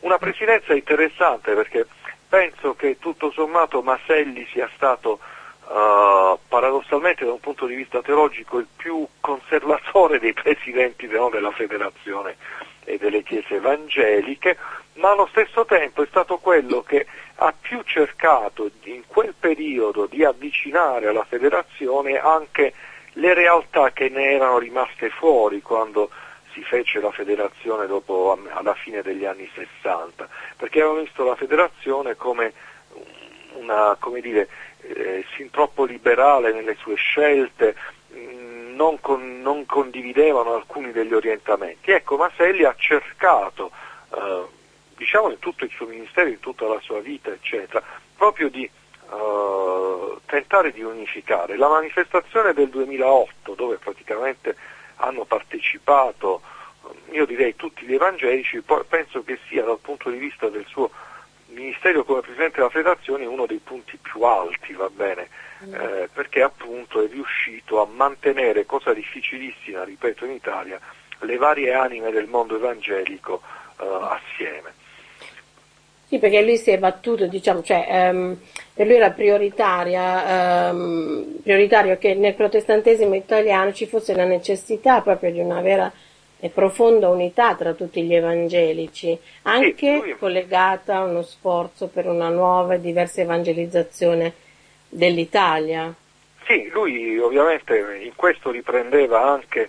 [0.00, 1.86] Una presidenza interessante perché
[2.26, 5.18] penso che tutto sommato Maselli sia stato
[5.70, 11.52] uh, paradossalmente da un punto di vista teologico il più conservatore dei presidenti no, della
[11.52, 12.36] federazione
[12.84, 14.56] e delle chiese evangeliche,
[14.94, 17.06] ma allo stesso tempo è stato quello che
[17.36, 22.74] ha più cercato in quel periodo di avvicinare alla federazione anche
[23.14, 26.10] le realtà che ne erano rimaste fuori quando
[26.52, 32.16] si fece la federazione dopo, alla fine degli anni 60, perché avevano visto la federazione
[32.16, 32.52] come
[33.54, 34.48] una, come dire,
[34.82, 37.74] eh, sin troppo liberale nelle sue scelte,
[38.08, 41.90] mh, mm, non, con, non, condividevano alcuni degli orientamenti.
[41.90, 43.70] Ecco, Maselli ha cercato,
[44.14, 44.44] eh,
[44.96, 47.82] diciamo in tutto il suo ministero, in tutta la sua vita, eccetera,
[48.16, 51.56] proprio di eh, tentare di unificare.
[51.56, 54.56] La manifestazione del 2008, dove praticamente
[54.96, 56.40] hanno partecipato,
[57.10, 60.90] io direi tutti gli evangelici, penso che sia dal punto di vista del suo
[61.50, 65.28] il Ministero come Presidente della Federazione è uno dei punti più alti, va bene,
[65.64, 65.74] mm.
[65.74, 70.80] eh, perché appunto è riuscito a mantenere, cosa difficilissima, ripeto, in Italia,
[71.20, 73.42] le varie anime del mondo evangelico
[73.80, 74.78] eh, assieme.
[76.06, 78.36] Sì, perché lui si è battuto, diciamo, cioè, um,
[78.74, 85.30] per lui era prioritaria, um, prioritario che nel protestantesimo italiano ci fosse la necessità proprio
[85.30, 85.92] di una vera
[86.40, 92.30] e profonda unità tra tutti gli evangelici, anche sì, collegata a uno sforzo per una
[92.30, 94.32] nuova e diversa evangelizzazione
[94.88, 95.92] dell'Italia.
[96.46, 99.68] Sì, lui ovviamente in questo riprendeva anche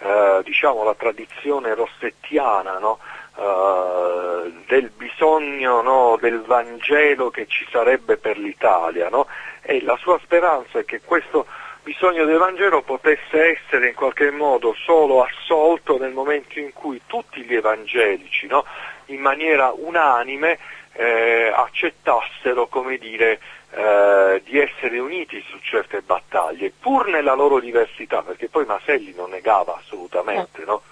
[0.00, 2.98] eh, diciamo, la tradizione rossettiana no?
[3.36, 6.18] eh, del bisogno no?
[6.20, 9.26] del Vangelo che ci sarebbe per l'Italia no?
[9.62, 11.46] e la sua speranza è che questo
[11.88, 17.40] bisogno del Vangelo potesse essere in qualche modo solo assolto nel momento in cui tutti
[17.44, 18.66] gli evangelici, no,
[19.06, 20.58] in maniera unanime,
[20.92, 28.20] eh, accettassero, come dire, eh, di essere uniti su certe battaglie, pur nella loro diversità,
[28.20, 30.82] perché poi Maselli non negava assolutamente, no?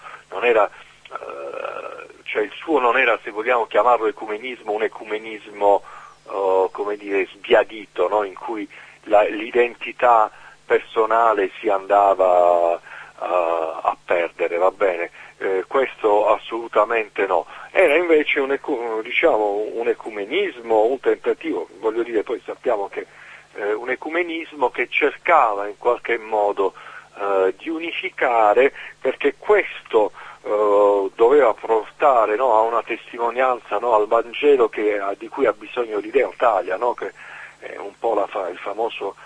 [0.40, 5.82] era, eh, cioè il suo non era, se vogliamo chiamarlo ecumenismo, un ecumenismo,
[6.24, 8.24] oh, dire, sbiadito, no?
[8.24, 8.66] in cui
[9.02, 10.30] la, l'identità
[10.66, 12.78] personale si andava uh,
[13.18, 15.10] a perdere, va bene?
[15.38, 17.46] Eh, questo assolutamente no.
[17.70, 18.58] Era invece un,
[19.02, 23.06] diciamo, un, ecumenismo, un tentativo, voglio dire, poi sappiamo che
[23.54, 26.72] eh, un ecumenismo che cercava in qualche modo
[27.18, 34.68] eh, di unificare perché questo eh, doveva portare no, a una testimonianza no, al Vangelo
[34.68, 37.12] che, di cui ha bisogno l'idea Italia, no, che
[37.58, 39.16] è un po' la, il famoso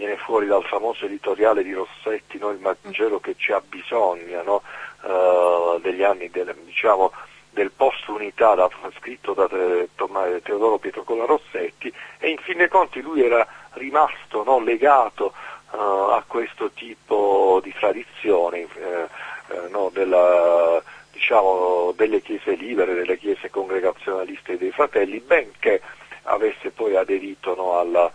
[0.00, 2.48] viene fuori dal famoso editoriale di Rossetti, no?
[2.48, 4.62] il Vangelo che ci abbisogna no?
[5.02, 7.12] uh, degli anni del, diciamo,
[7.50, 13.22] del post-unità da, scritto da Teodoro Pietro Colla Rossetti e in fin dei conti lui
[13.22, 14.58] era rimasto no?
[14.60, 15.34] legato
[15.72, 20.82] uh, a questo tipo di tradizioni uh, della,
[21.12, 25.82] diciamo, delle chiese libere, delle chiese congregazionaliste dei fratelli, benché
[26.22, 28.10] avesse poi aderito alla,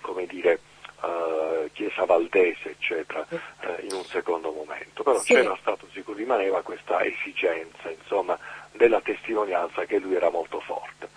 [0.00, 0.60] come dire,
[1.06, 5.02] uh, Chiesa Valdese, eccetera, uh, in un secondo momento.
[5.02, 5.34] Però sì.
[5.34, 8.38] c'era stato sicuro, rimaneva questa esigenza, insomma,
[8.72, 11.08] della testimonianza che lui era molto forte.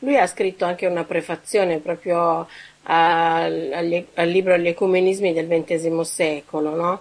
[0.00, 2.46] Lui ha scritto anche una prefazione proprio
[2.82, 7.00] al, al libro Gli ecumenismi del XX secolo, no?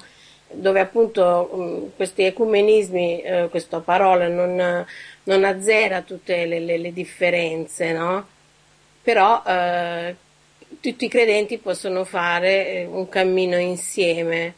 [0.54, 4.86] dove appunto um, questi ecumenismi, eh, questa parola non,
[5.24, 8.28] non azzera tutte le, le, le differenze, no?
[9.02, 10.16] però eh,
[10.84, 14.54] tutti i credenti possono fare eh, un cammino insieme.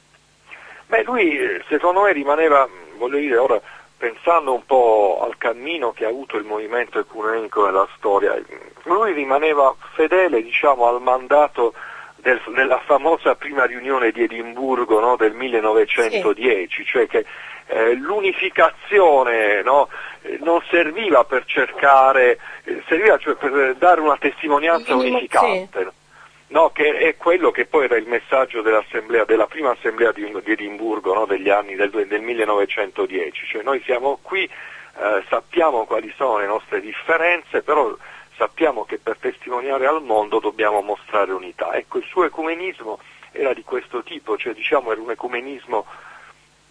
[0.87, 1.37] Beh, lui
[1.69, 3.61] secondo me rimaneva, voglio dire, ora
[3.95, 8.41] pensando un po' al cammino che ha avuto il movimento ecumenico nella storia,
[8.85, 11.75] lui rimaneva fedele diciamo, al mandato
[12.15, 16.85] del, della famosa prima riunione di Edimburgo no, del 1910, sì.
[16.85, 17.23] cioè che
[17.67, 19.89] eh, l'unificazione no,
[20.23, 25.83] eh, non serviva per cercare, eh, serviva cioè per dare una testimoniazione unificante.
[25.83, 26.03] Sì
[26.47, 31.13] No, che è quello che poi era il messaggio della prima assemblea di, di Edimburgo
[31.13, 36.45] no, degli anni del, del, 1910, cioè noi siamo qui, eh, sappiamo quali sono le
[36.45, 37.95] nostre differenze, però
[38.37, 41.73] sappiamo che per testimoniare al mondo dobbiamo mostrare unità.
[41.73, 42.99] Ecco, il suo ecumenismo
[43.31, 45.85] era di questo tipo, cioè diciamo era un ecumenismo,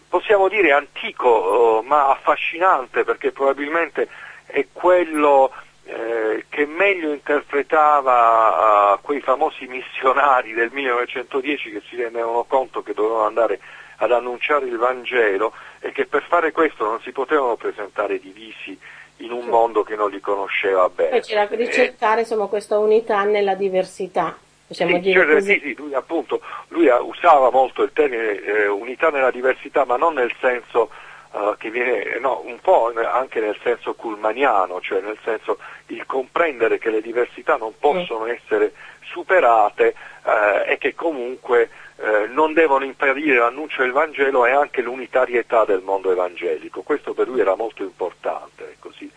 [0.08, 4.08] possiamo dire antico, oh, ma affascinante, perché probabilmente
[4.46, 5.52] è quello
[5.84, 12.94] eh, che meglio interpretava uh, quei famosi missionari del 1910 che si rendevano conto che
[12.94, 13.60] dovevano andare
[13.96, 18.78] ad annunciare il Vangelo e che per fare questo non si potevano presentare divisi
[19.18, 21.10] in un mondo che non li conosceva bene.
[21.10, 24.36] Poi c'era ricercare insomma, questa unità nella diversità.
[24.66, 29.10] Possiamo sì, dire cioè, sì, sì, lui, appunto, lui usava molto il termine eh, unità
[29.10, 30.90] nella diversità, ma non nel senso
[31.34, 36.78] uh, che viene, no, un po' anche nel senso kulmaniano, cioè nel senso il comprendere
[36.78, 43.38] che le diversità non possono essere superate uh, e che comunque uh, non devono impedire
[43.38, 46.82] l'annuncio del Vangelo e anche l'unitarietà del mondo evangelico.
[46.82, 49.10] Questo per lui era molto importante, così,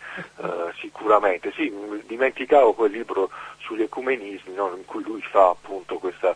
[0.80, 1.52] sicuramente.
[1.52, 1.72] Sì,
[2.06, 6.34] dimenticavo quel libro sugli ecumenismi no, in cui lui fa appunto questa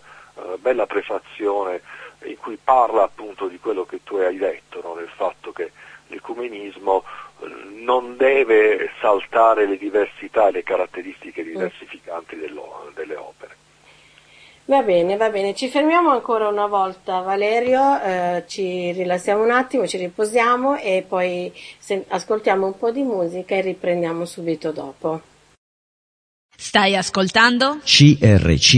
[0.59, 1.83] bella prefazione
[2.25, 4.95] in cui parla appunto di quello che tu hai detto, no?
[4.95, 5.73] del fatto che
[6.09, 7.05] l'ecumenismo
[7.41, 7.47] eh,
[7.81, 13.57] non deve saltare le diversità e le caratteristiche diversificanti delle opere.
[14.65, 19.89] Va bene, va bene, ci fermiamo ancora una volta Valerio, eh, ci rilassiamo un attimo,
[19.89, 21.53] ci riposiamo e poi
[22.09, 25.21] ascoltiamo un po' di musica e riprendiamo subito dopo.
[26.57, 27.81] Stai ascoltando?
[27.83, 28.71] CRCFM.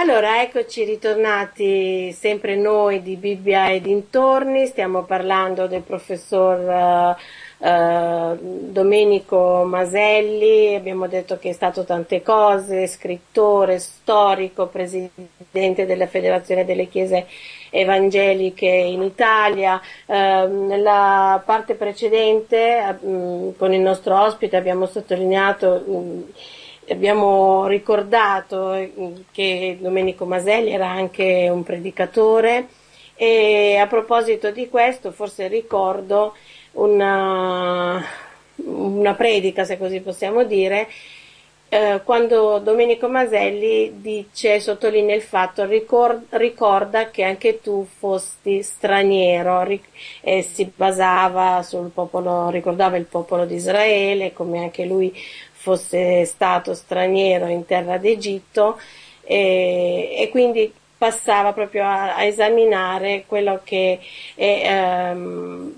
[0.00, 7.16] Allora, eccoci ritornati sempre noi di Bibbia e dintorni, stiamo parlando del professor
[7.58, 16.06] uh, uh, Domenico Maselli, abbiamo detto che è stato tante cose, scrittore, storico, presidente della
[16.06, 17.26] Federazione delle Chiese
[17.68, 19.78] Evangeliche in Italia.
[20.06, 25.84] Uh, nella parte precedente con il nostro ospite abbiamo sottolineato
[26.92, 28.92] abbiamo ricordato eh,
[29.30, 32.68] che Domenico Maselli era anche un predicatore
[33.14, 36.34] e a proposito di questo forse ricordo
[36.72, 38.02] una,
[38.56, 40.88] una predica, se così possiamo dire,
[41.68, 49.62] eh, quando Domenico Maselli dice, sottolinea il fatto, ricord, ricorda che anche tu fosti straniero
[49.62, 49.88] ric-
[50.20, 55.14] e si basava sul popolo, ricordava il popolo di Israele, come anche lui
[55.60, 58.80] fosse stato straniero in terra d'Egitto
[59.22, 64.00] e, e quindi passava proprio a, a, esaminare quello che
[64.34, 65.70] è um,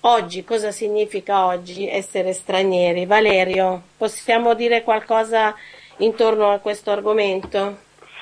[0.00, 3.04] oggi, cosa significa oggi essere stranieri.
[3.04, 5.54] Valerio, possiamo dire qualcosa
[5.98, 7.76] intorno a questo argomento?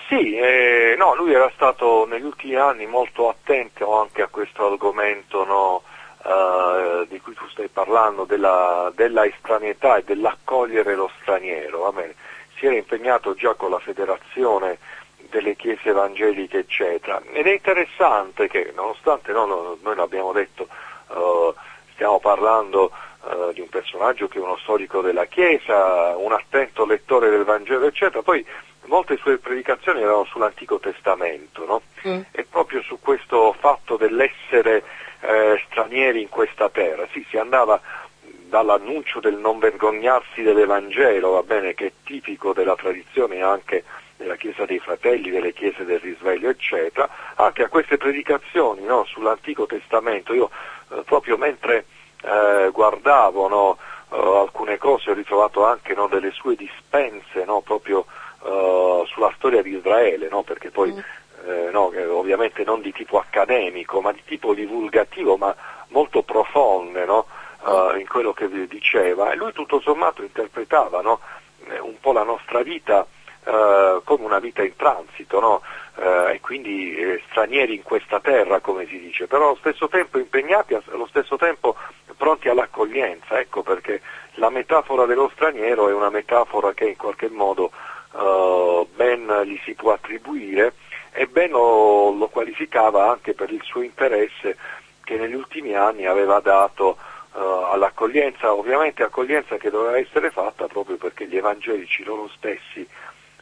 [0.09, 5.45] Sì, eh, no, lui era stato negli ultimi anni molto attento anche a questo argomento
[5.45, 5.83] no,
[6.29, 11.93] uh, di cui tu stai parlando, della, della estraneità e dell'accogliere lo straniero.
[12.59, 14.79] Si era impegnato già con la federazione
[15.31, 17.21] delle chiese evangeliche, eccetera.
[17.33, 20.69] Ed è interessante che, nonostante no, no, noi l'abbiamo detto,
[21.09, 21.55] uh,
[21.93, 22.91] stiamo parlando
[23.23, 27.87] uh, di un personaggio che è uno storico della Chiesa, un attento lettore del Vangelo,
[27.87, 28.45] eccetera, poi
[28.85, 31.83] molte sue predicazioni erano sull'Antico Testamento, no?
[32.07, 32.21] mm.
[32.33, 34.83] e proprio su questo fatto dell'essere
[35.21, 37.07] eh, stranieri in questa terra.
[37.13, 37.81] Sì, si andava
[38.49, 43.85] dall'annuncio del non vergognarsi dell'Evangelo, va bene, che è tipico della tradizione anche
[44.17, 49.67] della Chiesa dei Fratelli, delle Chiese del Risveglio, eccetera, anche a queste predicazioni no, sull'Antico
[49.67, 50.33] Testamento.
[50.33, 50.51] Io
[50.91, 51.85] eh, proprio mentre
[52.23, 53.79] eh, guardavo no,
[54.11, 58.07] eh, alcune cose ho ritrovato anche no, delle sue dispense proprio
[58.45, 61.01] eh, sulla storia di Israele, perché poi mm
[61.49, 65.55] eh, no, ovviamente non di tipo accademico, ma di tipo divulgativo, ma
[65.89, 67.27] molto profonde no?
[67.63, 69.31] uh, in quello che diceva.
[69.31, 71.21] E lui tutto sommato interpretava no?
[71.69, 73.07] Eh, un po' la nostra vita
[73.45, 75.63] uh, come una vita in transito,
[75.95, 80.19] uh, e quindi eh, stranieri in questa terra, come si dice, però allo stesso tempo
[80.19, 81.77] impegnati, allo stesso tempo
[82.17, 84.03] pronti all'accoglienza, ecco perché
[84.35, 87.71] la metafora dello straniero è una metafora che in qualche modo
[88.97, 90.73] ben gli si può attribuire
[91.19, 94.57] e Ben lo, lo qualificava anche per il suo interesse
[95.03, 96.97] che negli ultimi anni aveva dato
[97.33, 97.39] uh,
[97.73, 102.87] all'accoglienza, ovviamente accoglienza che doveva essere fatta proprio perché gli evangelici loro stessi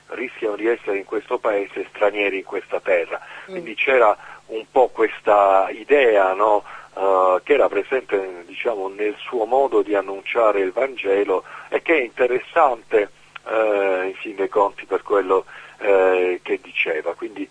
[0.09, 3.20] rischiano di essere in questo paese stranieri in questa terra.
[3.20, 3.53] Mm.
[3.53, 4.16] Quindi c'era
[4.47, 6.64] un po' questa idea no,
[6.95, 12.01] uh, che era presente diciamo, nel suo modo di annunciare il Vangelo e che è
[12.01, 13.11] interessante
[13.45, 15.45] uh, in fin dei conti per quello
[15.81, 17.12] uh, che diceva.
[17.12, 17.47] Quindi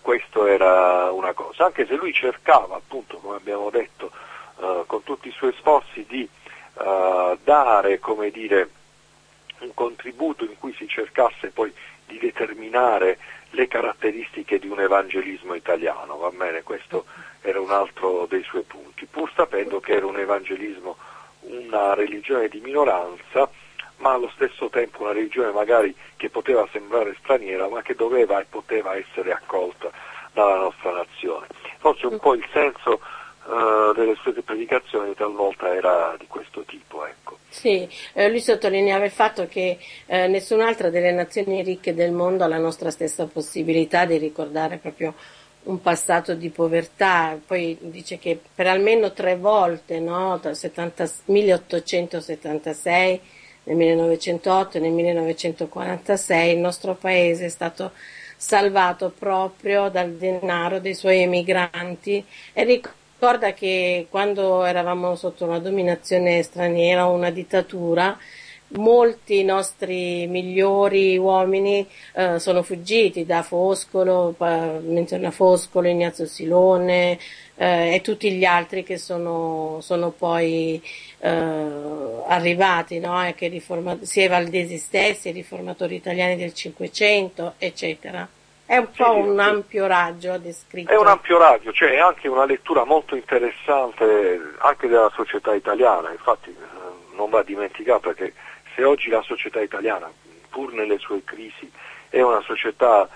[0.00, 4.10] questo era una cosa, anche se lui cercava appunto, come abbiamo detto,
[4.86, 6.28] con tutti i suoi sforzi di
[6.74, 8.70] dare, come dire,
[9.60, 11.72] un contributo in cui si cercasse poi
[12.06, 13.18] di determinare
[13.50, 16.62] le caratteristiche di un evangelismo italiano, va bene?
[16.62, 17.04] Questo
[17.42, 20.96] era un altro dei suoi punti, pur sapendo che era un evangelismo,
[21.40, 23.50] una religione di minoranza,
[24.02, 28.46] ma allo stesso tempo una religione magari che poteva sembrare straniera, ma che doveva e
[28.48, 29.90] poteva essere accolta
[30.32, 31.46] dalla nostra nazione.
[31.78, 33.00] Forse un po' il senso
[33.44, 37.06] uh, delle sue predicazioni talvolta era di questo tipo.
[37.06, 37.38] Ecco.
[37.48, 42.48] Sì, eh, lui sottolineava il fatto che eh, nessun'altra delle nazioni ricche del mondo ha
[42.48, 45.14] la nostra stessa possibilità di ricordare proprio
[45.64, 53.20] un passato di povertà, poi dice che per almeno tre volte, no, dal 70, 1876,
[53.64, 57.92] nel 1908 e nel 1946, il nostro paese è stato
[58.36, 62.24] salvato proprio dal denaro dei suoi emigranti.
[62.52, 68.18] E ricorda che quando eravamo sotto una dominazione straniera o una dittatura,
[68.74, 77.18] molti nostri migliori uomini eh, sono fuggiti da Foscolo, menziona Foscolo, Ignazio Silone
[77.56, 80.82] eh, e tutti gli altri che sono, sono poi
[81.24, 83.32] eh, arrivati, no?
[83.38, 88.28] riforma- sia i Valdesi stessi, i riformatori italiani del Cinquecento, eccetera.
[88.66, 90.90] È un po' un ampio raggio descritto.
[90.90, 96.10] È un ampio raggio, cioè è anche una lettura molto interessante anche della società italiana,
[96.10, 98.32] infatti eh, non va dimenticata che
[98.74, 100.10] se oggi la società italiana,
[100.48, 101.70] pur nelle sue crisi,
[102.08, 103.08] è una società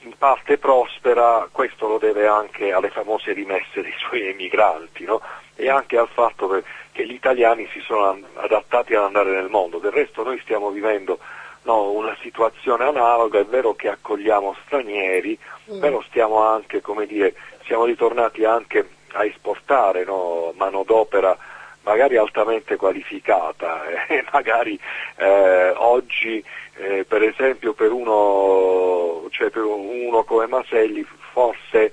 [0.00, 5.20] in parte prospera, questo lo deve anche alle famose rimesse dei suoi emigranti no?
[5.56, 6.62] e anche al fatto che
[7.04, 9.78] gli italiani si sono adattati ad andare nel mondo.
[9.78, 11.18] Del resto noi stiamo vivendo
[11.62, 15.38] no, una situazione analoga, è vero che accogliamo stranieri,
[15.72, 15.80] mm.
[15.80, 17.34] però stiamo anche, come dire,
[17.64, 21.36] siamo ritornati anche a esportare no, manodopera
[21.82, 24.78] magari altamente qualificata e magari
[25.16, 26.44] eh, oggi
[26.78, 31.92] eh, per esempio per uno, cioè per uno come Maselli forse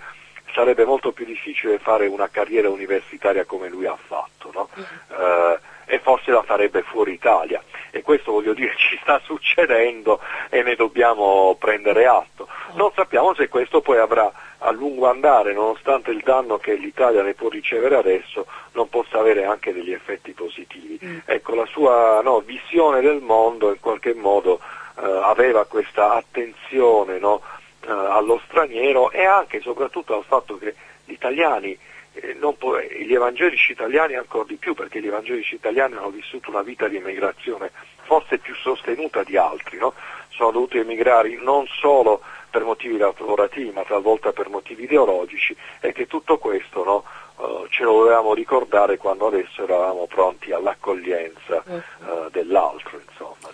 [0.53, 4.69] sarebbe molto più difficile fare una carriera universitaria come lui ha fatto no?
[4.75, 7.61] eh, e forse la farebbe fuori Italia
[7.95, 12.47] e questo voglio dire ci sta succedendo e ne dobbiamo prendere atto.
[12.73, 14.31] Non sappiamo se questo poi avrà
[14.65, 19.45] a lungo andare, nonostante il danno che l'Italia ne può ricevere adesso, non possa avere
[19.45, 20.99] anche degli effetti positivi.
[21.03, 21.17] Mm.
[21.25, 24.59] Ecco, la sua no, visione del mondo in qualche modo
[24.99, 27.41] eh, aveva questa attenzione no,
[27.85, 30.75] eh, allo straniero e anche e soprattutto al fatto che
[31.05, 31.77] gli italiani
[32.13, 36.61] eh, può, gli evangelici italiani ancora di più, perché gli evangelici italiani hanno vissuto una
[36.61, 37.71] vita di emigrazione
[38.03, 39.93] forse più sostenuta di altri, no?
[40.29, 46.05] sono dovuti emigrare non solo per motivi lavorativi ma talvolta per motivi ideologici e che
[46.05, 47.03] tutto questo no,
[47.37, 52.99] uh, ce lo dovevamo ricordare quando adesso eravamo pronti all'accoglienza uh, dell'altro.
[53.09, 53.52] Insomma.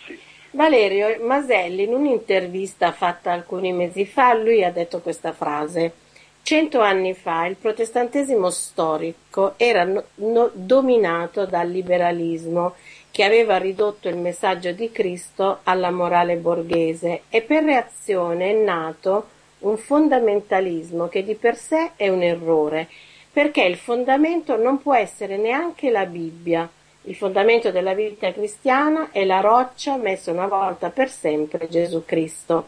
[0.52, 5.94] Valerio Maselli in un'intervista fatta alcuni mesi fa lui ha detto questa frase
[6.42, 12.76] Cento anni fa il protestantesimo storico era no, no, dominato dal liberalismo
[13.12, 19.28] che aveva ridotto il messaggio di Cristo alla morale borghese e per reazione è nato
[19.60, 22.88] un fondamentalismo che di per sé è un errore,
[23.32, 26.70] perché il fondamento non può essere neanche la Bibbia.
[27.04, 32.68] Il fondamento della vita cristiana è la roccia messa una volta per sempre Gesù Cristo.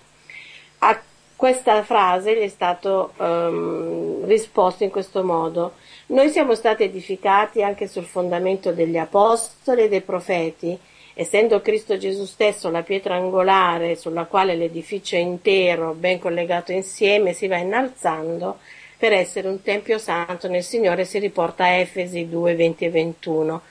[0.80, 1.00] A
[1.36, 5.74] questa frase gli è stato um, risposto in questo modo.
[6.08, 10.78] Noi siamo stati edificati anche sul fondamento degli apostoli e dei profeti,
[11.14, 17.48] essendo Cristo Gesù stesso la pietra angolare sulla quale l'edificio intero, ben collegato insieme, si
[17.48, 18.60] va innalzando
[18.98, 23.62] per essere un tempio santo nel Signore, si riporta a Efesi 2, 20 e 21.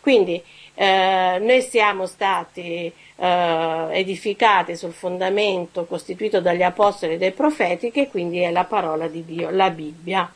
[0.00, 0.42] Quindi
[0.74, 8.08] eh, noi siamo stati eh, edificati sul fondamento costituito dagli apostoli e dai profeti, che
[8.08, 10.32] quindi è la parola di Dio, la Bibbia.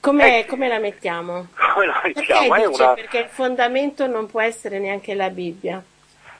[0.00, 1.48] Come, eh, come la mettiamo?
[1.74, 2.48] Come la mettiamo?
[2.48, 2.94] Perché, dice, una...
[2.94, 5.82] perché il fondamento non può essere neanche la Bibbia.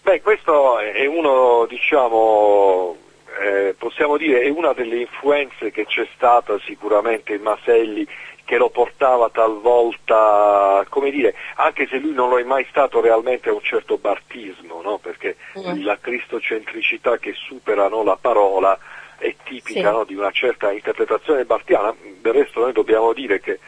[0.03, 2.97] Beh, questo è uno, diciamo,
[3.39, 8.07] eh, possiamo dire, è una delle influenze che c'è stata sicuramente in Maselli
[8.51, 13.49] che lo portava talvolta, come dire, anche se lui non lo è mai stato realmente
[13.49, 14.99] a un certo bartismo, no?
[14.99, 15.85] perché mm.
[15.85, 18.77] la cristocentricità che supera no, la parola
[19.19, 19.97] è tipica sì.
[19.97, 23.61] no, di una certa interpretazione bartiana, del resto noi dobbiamo dire che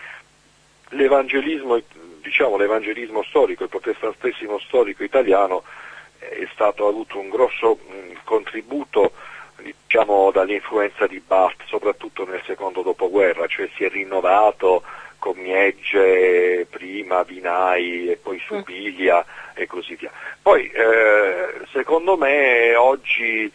[0.88, 1.80] l'evangelismo,
[2.20, 5.62] diciamo, l'evangelismo storico, il protestantesimo storico italiano
[6.18, 9.12] è stato, ha avuto un grosso mh, contributo
[9.56, 14.82] diciamo, dall'influenza di Barth, soprattutto nel secondo dopoguerra, cioè si è rinnovato
[15.18, 19.24] con Miegge, prima Vinai e poi Subilia
[19.54, 20.10] e così via.
[20.40, 23.50] Poi eh, secondo me oggi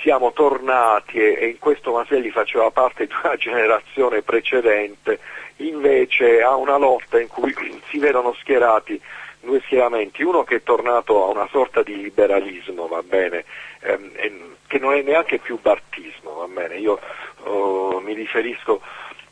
[0.00, 5.20] siamo tornati e, e in questo Maselli faceva parte di una generazione precedente
[5.56, 7.54] invece a una lotta in cui
[7.88, 9.00] si vedono schierati
[9.42, 13.44] due schieramenti, uno che è tornato a una sorta di liberalismo, va bene,
[13.80, 16.98] ehm, che non è neanche più bartismo, va bene, io
[17.42, 18.80] oh, mi riferisco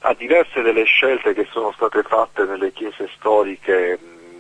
[0.01, 3.99] a diverse delle scelte che sono state fatte nelle chiese storiche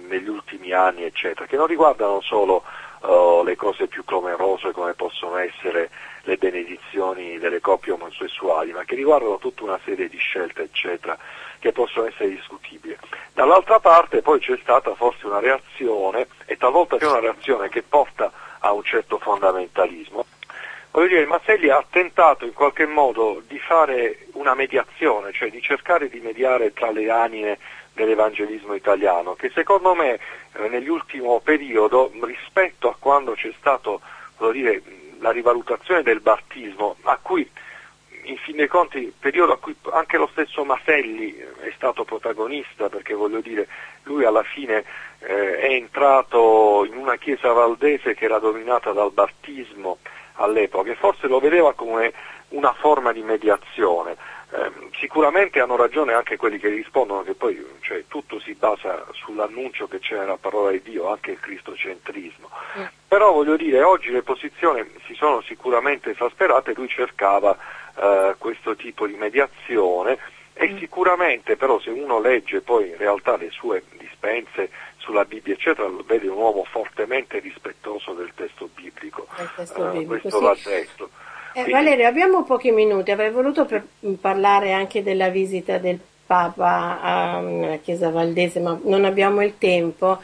[0.08, 2.64] negli ultimi anni, eccetera, che non riguardano solo
[3.00, 5.88] uh, le cose più clamorose come possono essere
[6.24, 11.16] le benedizioni delle coppie omosessuali, ma che riguardano tutta una serie di scelte, eccetera,
[11.60, 12.94] che possono essere discutibili.
[13.32, 18.30] Dall'altra parte poi c'è stata forse una reazione, e talvolta c'è una reazione che porta
[18.58, 20.26] a un certo fondamentalismo.
[20.92, 26.08] Voglio dire, Mazzelli ha tentato in qualche modo di fare una mediazione, cioè di cercare
[26.08, 27.58] di mediare tra le anime
[27.92, 30.18] dell'evangelismo italiano, che secondo me
[30.52, 33.52] eh, nell'ultimo periodo, rispetto a quando c'è
[34.52, 34.82] dire,
[35.20, 37.48] la rivalutazione del battismo, a cui
[38.24, 42.88] in fin dei conti, periodo a cui anche lo stesso Maselli eh, è stato protagonista,
[42.88, 43.68] perché voglio dire,
[44.04, 44.84] lui alla fine
[45.20, 49.98] eh, è entrato in una chiesa valdese che era dominata dal battismo
[50.40, 52.12] all'epoca e forse lo vedeva come
[52.50, 54.16] una forma di mediazione.
[54.52, 59.86] Eh, sicuramente hanno ragione anche quelli che rispondono che poi cioè, tutto si basa sull'annuncio
[59.86, 62.50] che c'è nella parola di Dio, anche il cristocentrismo.
[62.78, 62.84] Mm.
[63.06, 67.56] Però voglio dire, oggi le posizioni si sono sicuramente esasperate, lui cercava
[67.96, 70.18] eh, questo tipo di mediazione
[70.52, 70.78] e mm.
[70.78, 74.70] sicuramente però se uno legge poi in realtà le sue dispense
[75.10, 80.38] sulla Bibbia eccetera vede un uomo fortemente rispettoso del testo biblico, testo biblico uh, questo
[80.38, 80.44] sì.
[80.44, 81.10] va detto.
[81.52, 83.84] Eh, Valerio, abbiamo pochi minuti, avrei voluto per,
[84.20, 90.20] parlare anche della visita del Papa alla Chiesa Valdese, ma non abbiamo il tempo.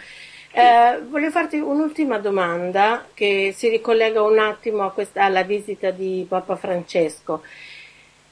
[0.52, 6.54] Eh, voglio farti un'ultima domanda che si ricollega un attimo questa, alla visita di Papa
[6.54, 7.42] Francesco.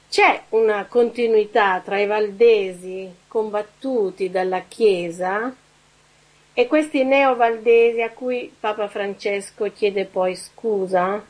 [0.09, 5.53] C'è una continuità tra i valdesi combattuti dalla Chiesa
[6.57, 11.21] e questi neovaldesi a cui Papa Francesco chiede poi scusa?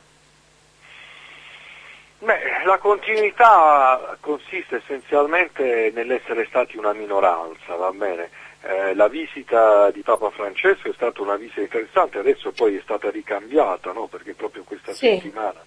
[2.20, 8.30] Beh, la continuità consiste essenzialmente nell'essere stati una minoranza, va bene?
[8.62, 13.10] Eh, la visita di Papa Francesco è stata una visita interessante, adesso poi è stata
[13.10, 14.06] ricambiata, no?
[14.06, 15.08] perché proprio questa Sì.
[15.08, 15.60] settimana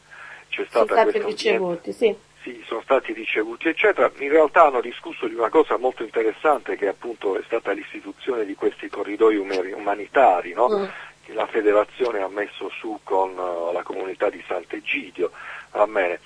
[0.49, 2.15] c'è stata Sono questa ricevuti, sì.
[2.41, 4.11] Sì, sono stati ricevuti, eccetera.
[4.19, 8.55] In realtà hanno discusso di una cosa molto interessante che appunto è stata l'istituzione di
[8.55, 10.69] questi corridoi umanitari, no?
[10.69, 10.85] Mm.
[11.25, 15.31] che la federazione ha messo su con eh, la comunità di Sant'Egidio.
[15.71, 16.19] Va bene.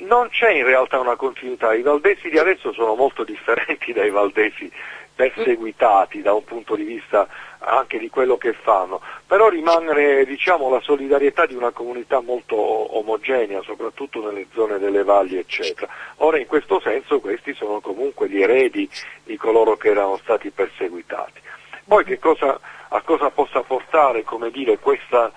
[0.00, 4.70] Non c'è in realtà una continuità, i valdesi di adesso sono molto differenti dai valdesi
[5.14, 7.26] perseguitati da un punto di vista
[7.58, 13.62] anche di quello che fanno, però rimane diciamo, la solidarietà di una comunità molto omogenea,
[13.62, 15.90] soprattutto nelle zone delle valli, eccetera.
[16.16, 18.88] Ora in questo senso questi sono comunque gli eredi
[19.24, 21.40] di coloro che erano stati perseguitati.
[21.84, 25.32] Poi cosa, a cosa possa portare dire, questa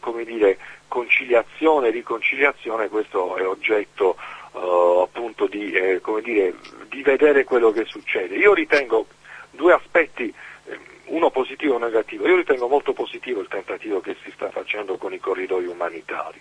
[0.00, 4.16] come dire, conciliazione, riconciliazione, questo è oggetto
[4.54, 6.54] eh, appunto di, eh, dire,
[6.88, 8.36] di vedere quello che succede.
[8.36, 9.06] Io ritengo
[9.50, 10.32] due aspetti,
[11.06, 12.26] uno positivo uno negativo.
[12.26, 16.40] Io ritengo molto positivo il tentativo che si sta facendo con i corridoi umanitari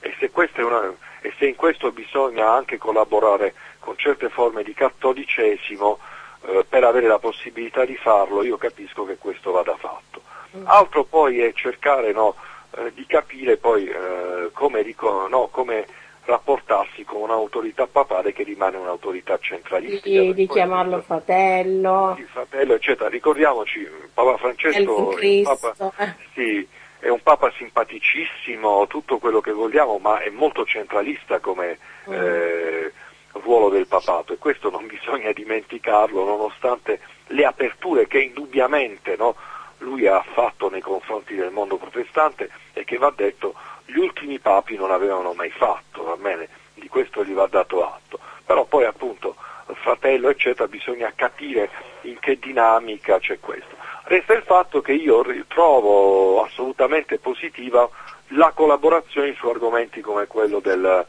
[0.00, 0.30] e se,
[0.62, 5.98] una, e se in questo bisogna anche collaborare con certe forme di cattolicesimo
[6.42, 10.22] eh, per avere la possibilità di farlo, io capisco che questo vada fatto.
[10.64, 12.34] Altro poi è cercare no,
[12.76, 15.86] eh, di capire poi eh, come, rico- no, come
[16.28, 20.20] rapportarsi con un'autorità papale che rimane un'autorità centralistica.
[20.20, 23.08] Di, di chiamarlo fratello, il fratello, eccetera.
[23.08, 25.16] Ricordiamoci, Papa Francesco.
[25.42, 26.14] Papa- eh.
[26.34, 26.68] sì,
[26.98, 32.12] è un Papa simpaticissimo, tutto quello che vogliamo, ma è molto centralista come Mm.
[32.12, 32.92] eh,
[33.32, 39.36] ruolo del papato e questo non bisogna dimenticarlo, nonostante le aperture che indubbiamente no,
[39.78, 43.54] lui ha fatto nei confronti del mondo protestante e che va detto
[43.88, 46.48] gli ultimi papi non avevano mai fatto, va bene?
[46.74, 48.18] Di questo gli va dato atto.
[48.44, 49.34] Però poi appunto
[49.80, 51.70] fratello eccetera bisogna capire
[52.02, 53.76] in che dinamica c'è questo.
[54.04, 57.88] Resta il fatto che io trovo assolutamente positiva
[58.28, 61.06] la collaborazione su argomenti come quello del-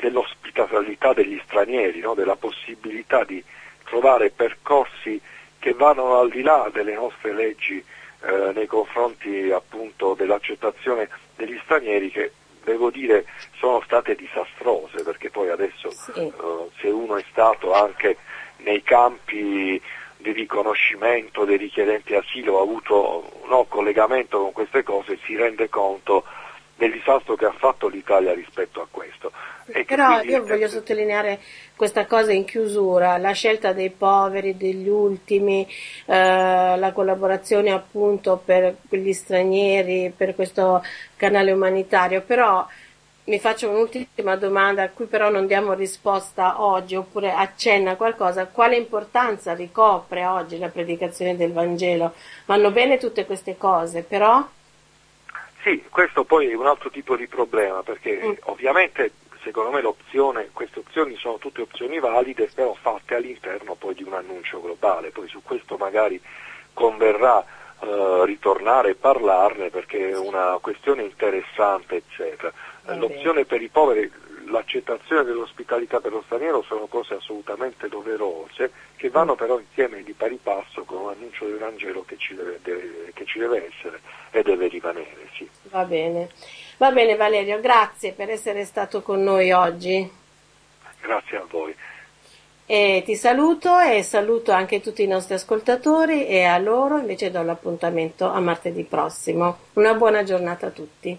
[0.00, 2.14] dell'ospitalità degli stranieri, no?
[2.14, 3.42] della possibilità di
[3.84, 5.20] trovare percorsi
[5.58, 7.84] che vanno al di là delle nostre leggi
[8.22, 12.32] eh, nei confronti appunto dell'accettazione degli stranieri che
[12.64, 13.24] devo dire
[13.58, 16.20] sono state disastrose perché poi adesso sì.
[16.20, 16.32] eh,
[16.78, 18.16] se uno è stato anche
[18.58, 19.80] nei campi
[20.20, 26.24] di riconoscimento dei richiedenti asilo, ha avuto no, collegamento con queste cose, si rende conto
[26.80, 29.30] del disastro che ha fatto l'Italia rispetto a questo.
[29.86, 30.32] Però quindi...
[30.32, 31.38] io voglio sottolineare
[31.76, 35.68] questa cosa in chiusura, la scelta dei poveri, degli ultimi,
[36.06, 40.82] eh, la collaborazione appunto per gli stranieri, per questo
[41.16, 42.66] canale umanitario, però
[43.24, 48.76] mi faccio un'ultima domanda a cui però non diamo risposta oggi oppure accenna qualcosa, quale
[48.76, 52.14] importanza ricopre oggi la predicazione del Vangelo?
[52.46, 54.44] Vanno bene tutte queste cose, però
[55.62, 58.32] sì, questo poi è un altro tipo di problema perché mm.
[58.44, 64.02] ovviamente secondo me l'opzione, queste opzioni sono tutte opzioni valide però fatte all'interno poi di
[64.02, 66.20] un annuncio globale, poi su questo magari
[66.72, 67.44] converrà
[67.80, 72.52] eh, ritornare e parlarne perché è una questione interessante eccetera.
[72.96, 74.10] L'opzione per i poveri
[74.50, 80.38] l'accettazione dell'ospitalità per lo straniero sono cose assolutamente doverose che vanno però insieme di pari
[80.42, 84.42] passo con un annuncio del Vangelo che ci deve, deve, che ci deve essere e
[84.42, 85.28] deve rimanere.
[85.34, 85.48] Sì.
[85.70, 86.28] Va bene.
[86.76, 90.10] Va bene Valerio, grazie per essere stato con noi oggi.
[91.00, 91.74] Grazie a voi.
[92.66, 97.42] E ti saluto e saluto anche tutti i nostri ascoltatori e a loro invece do
[97.42, 99.58] l'appuntamento a martedì prossimo.
[99.72, 101.18] Una buona giornata a tutti.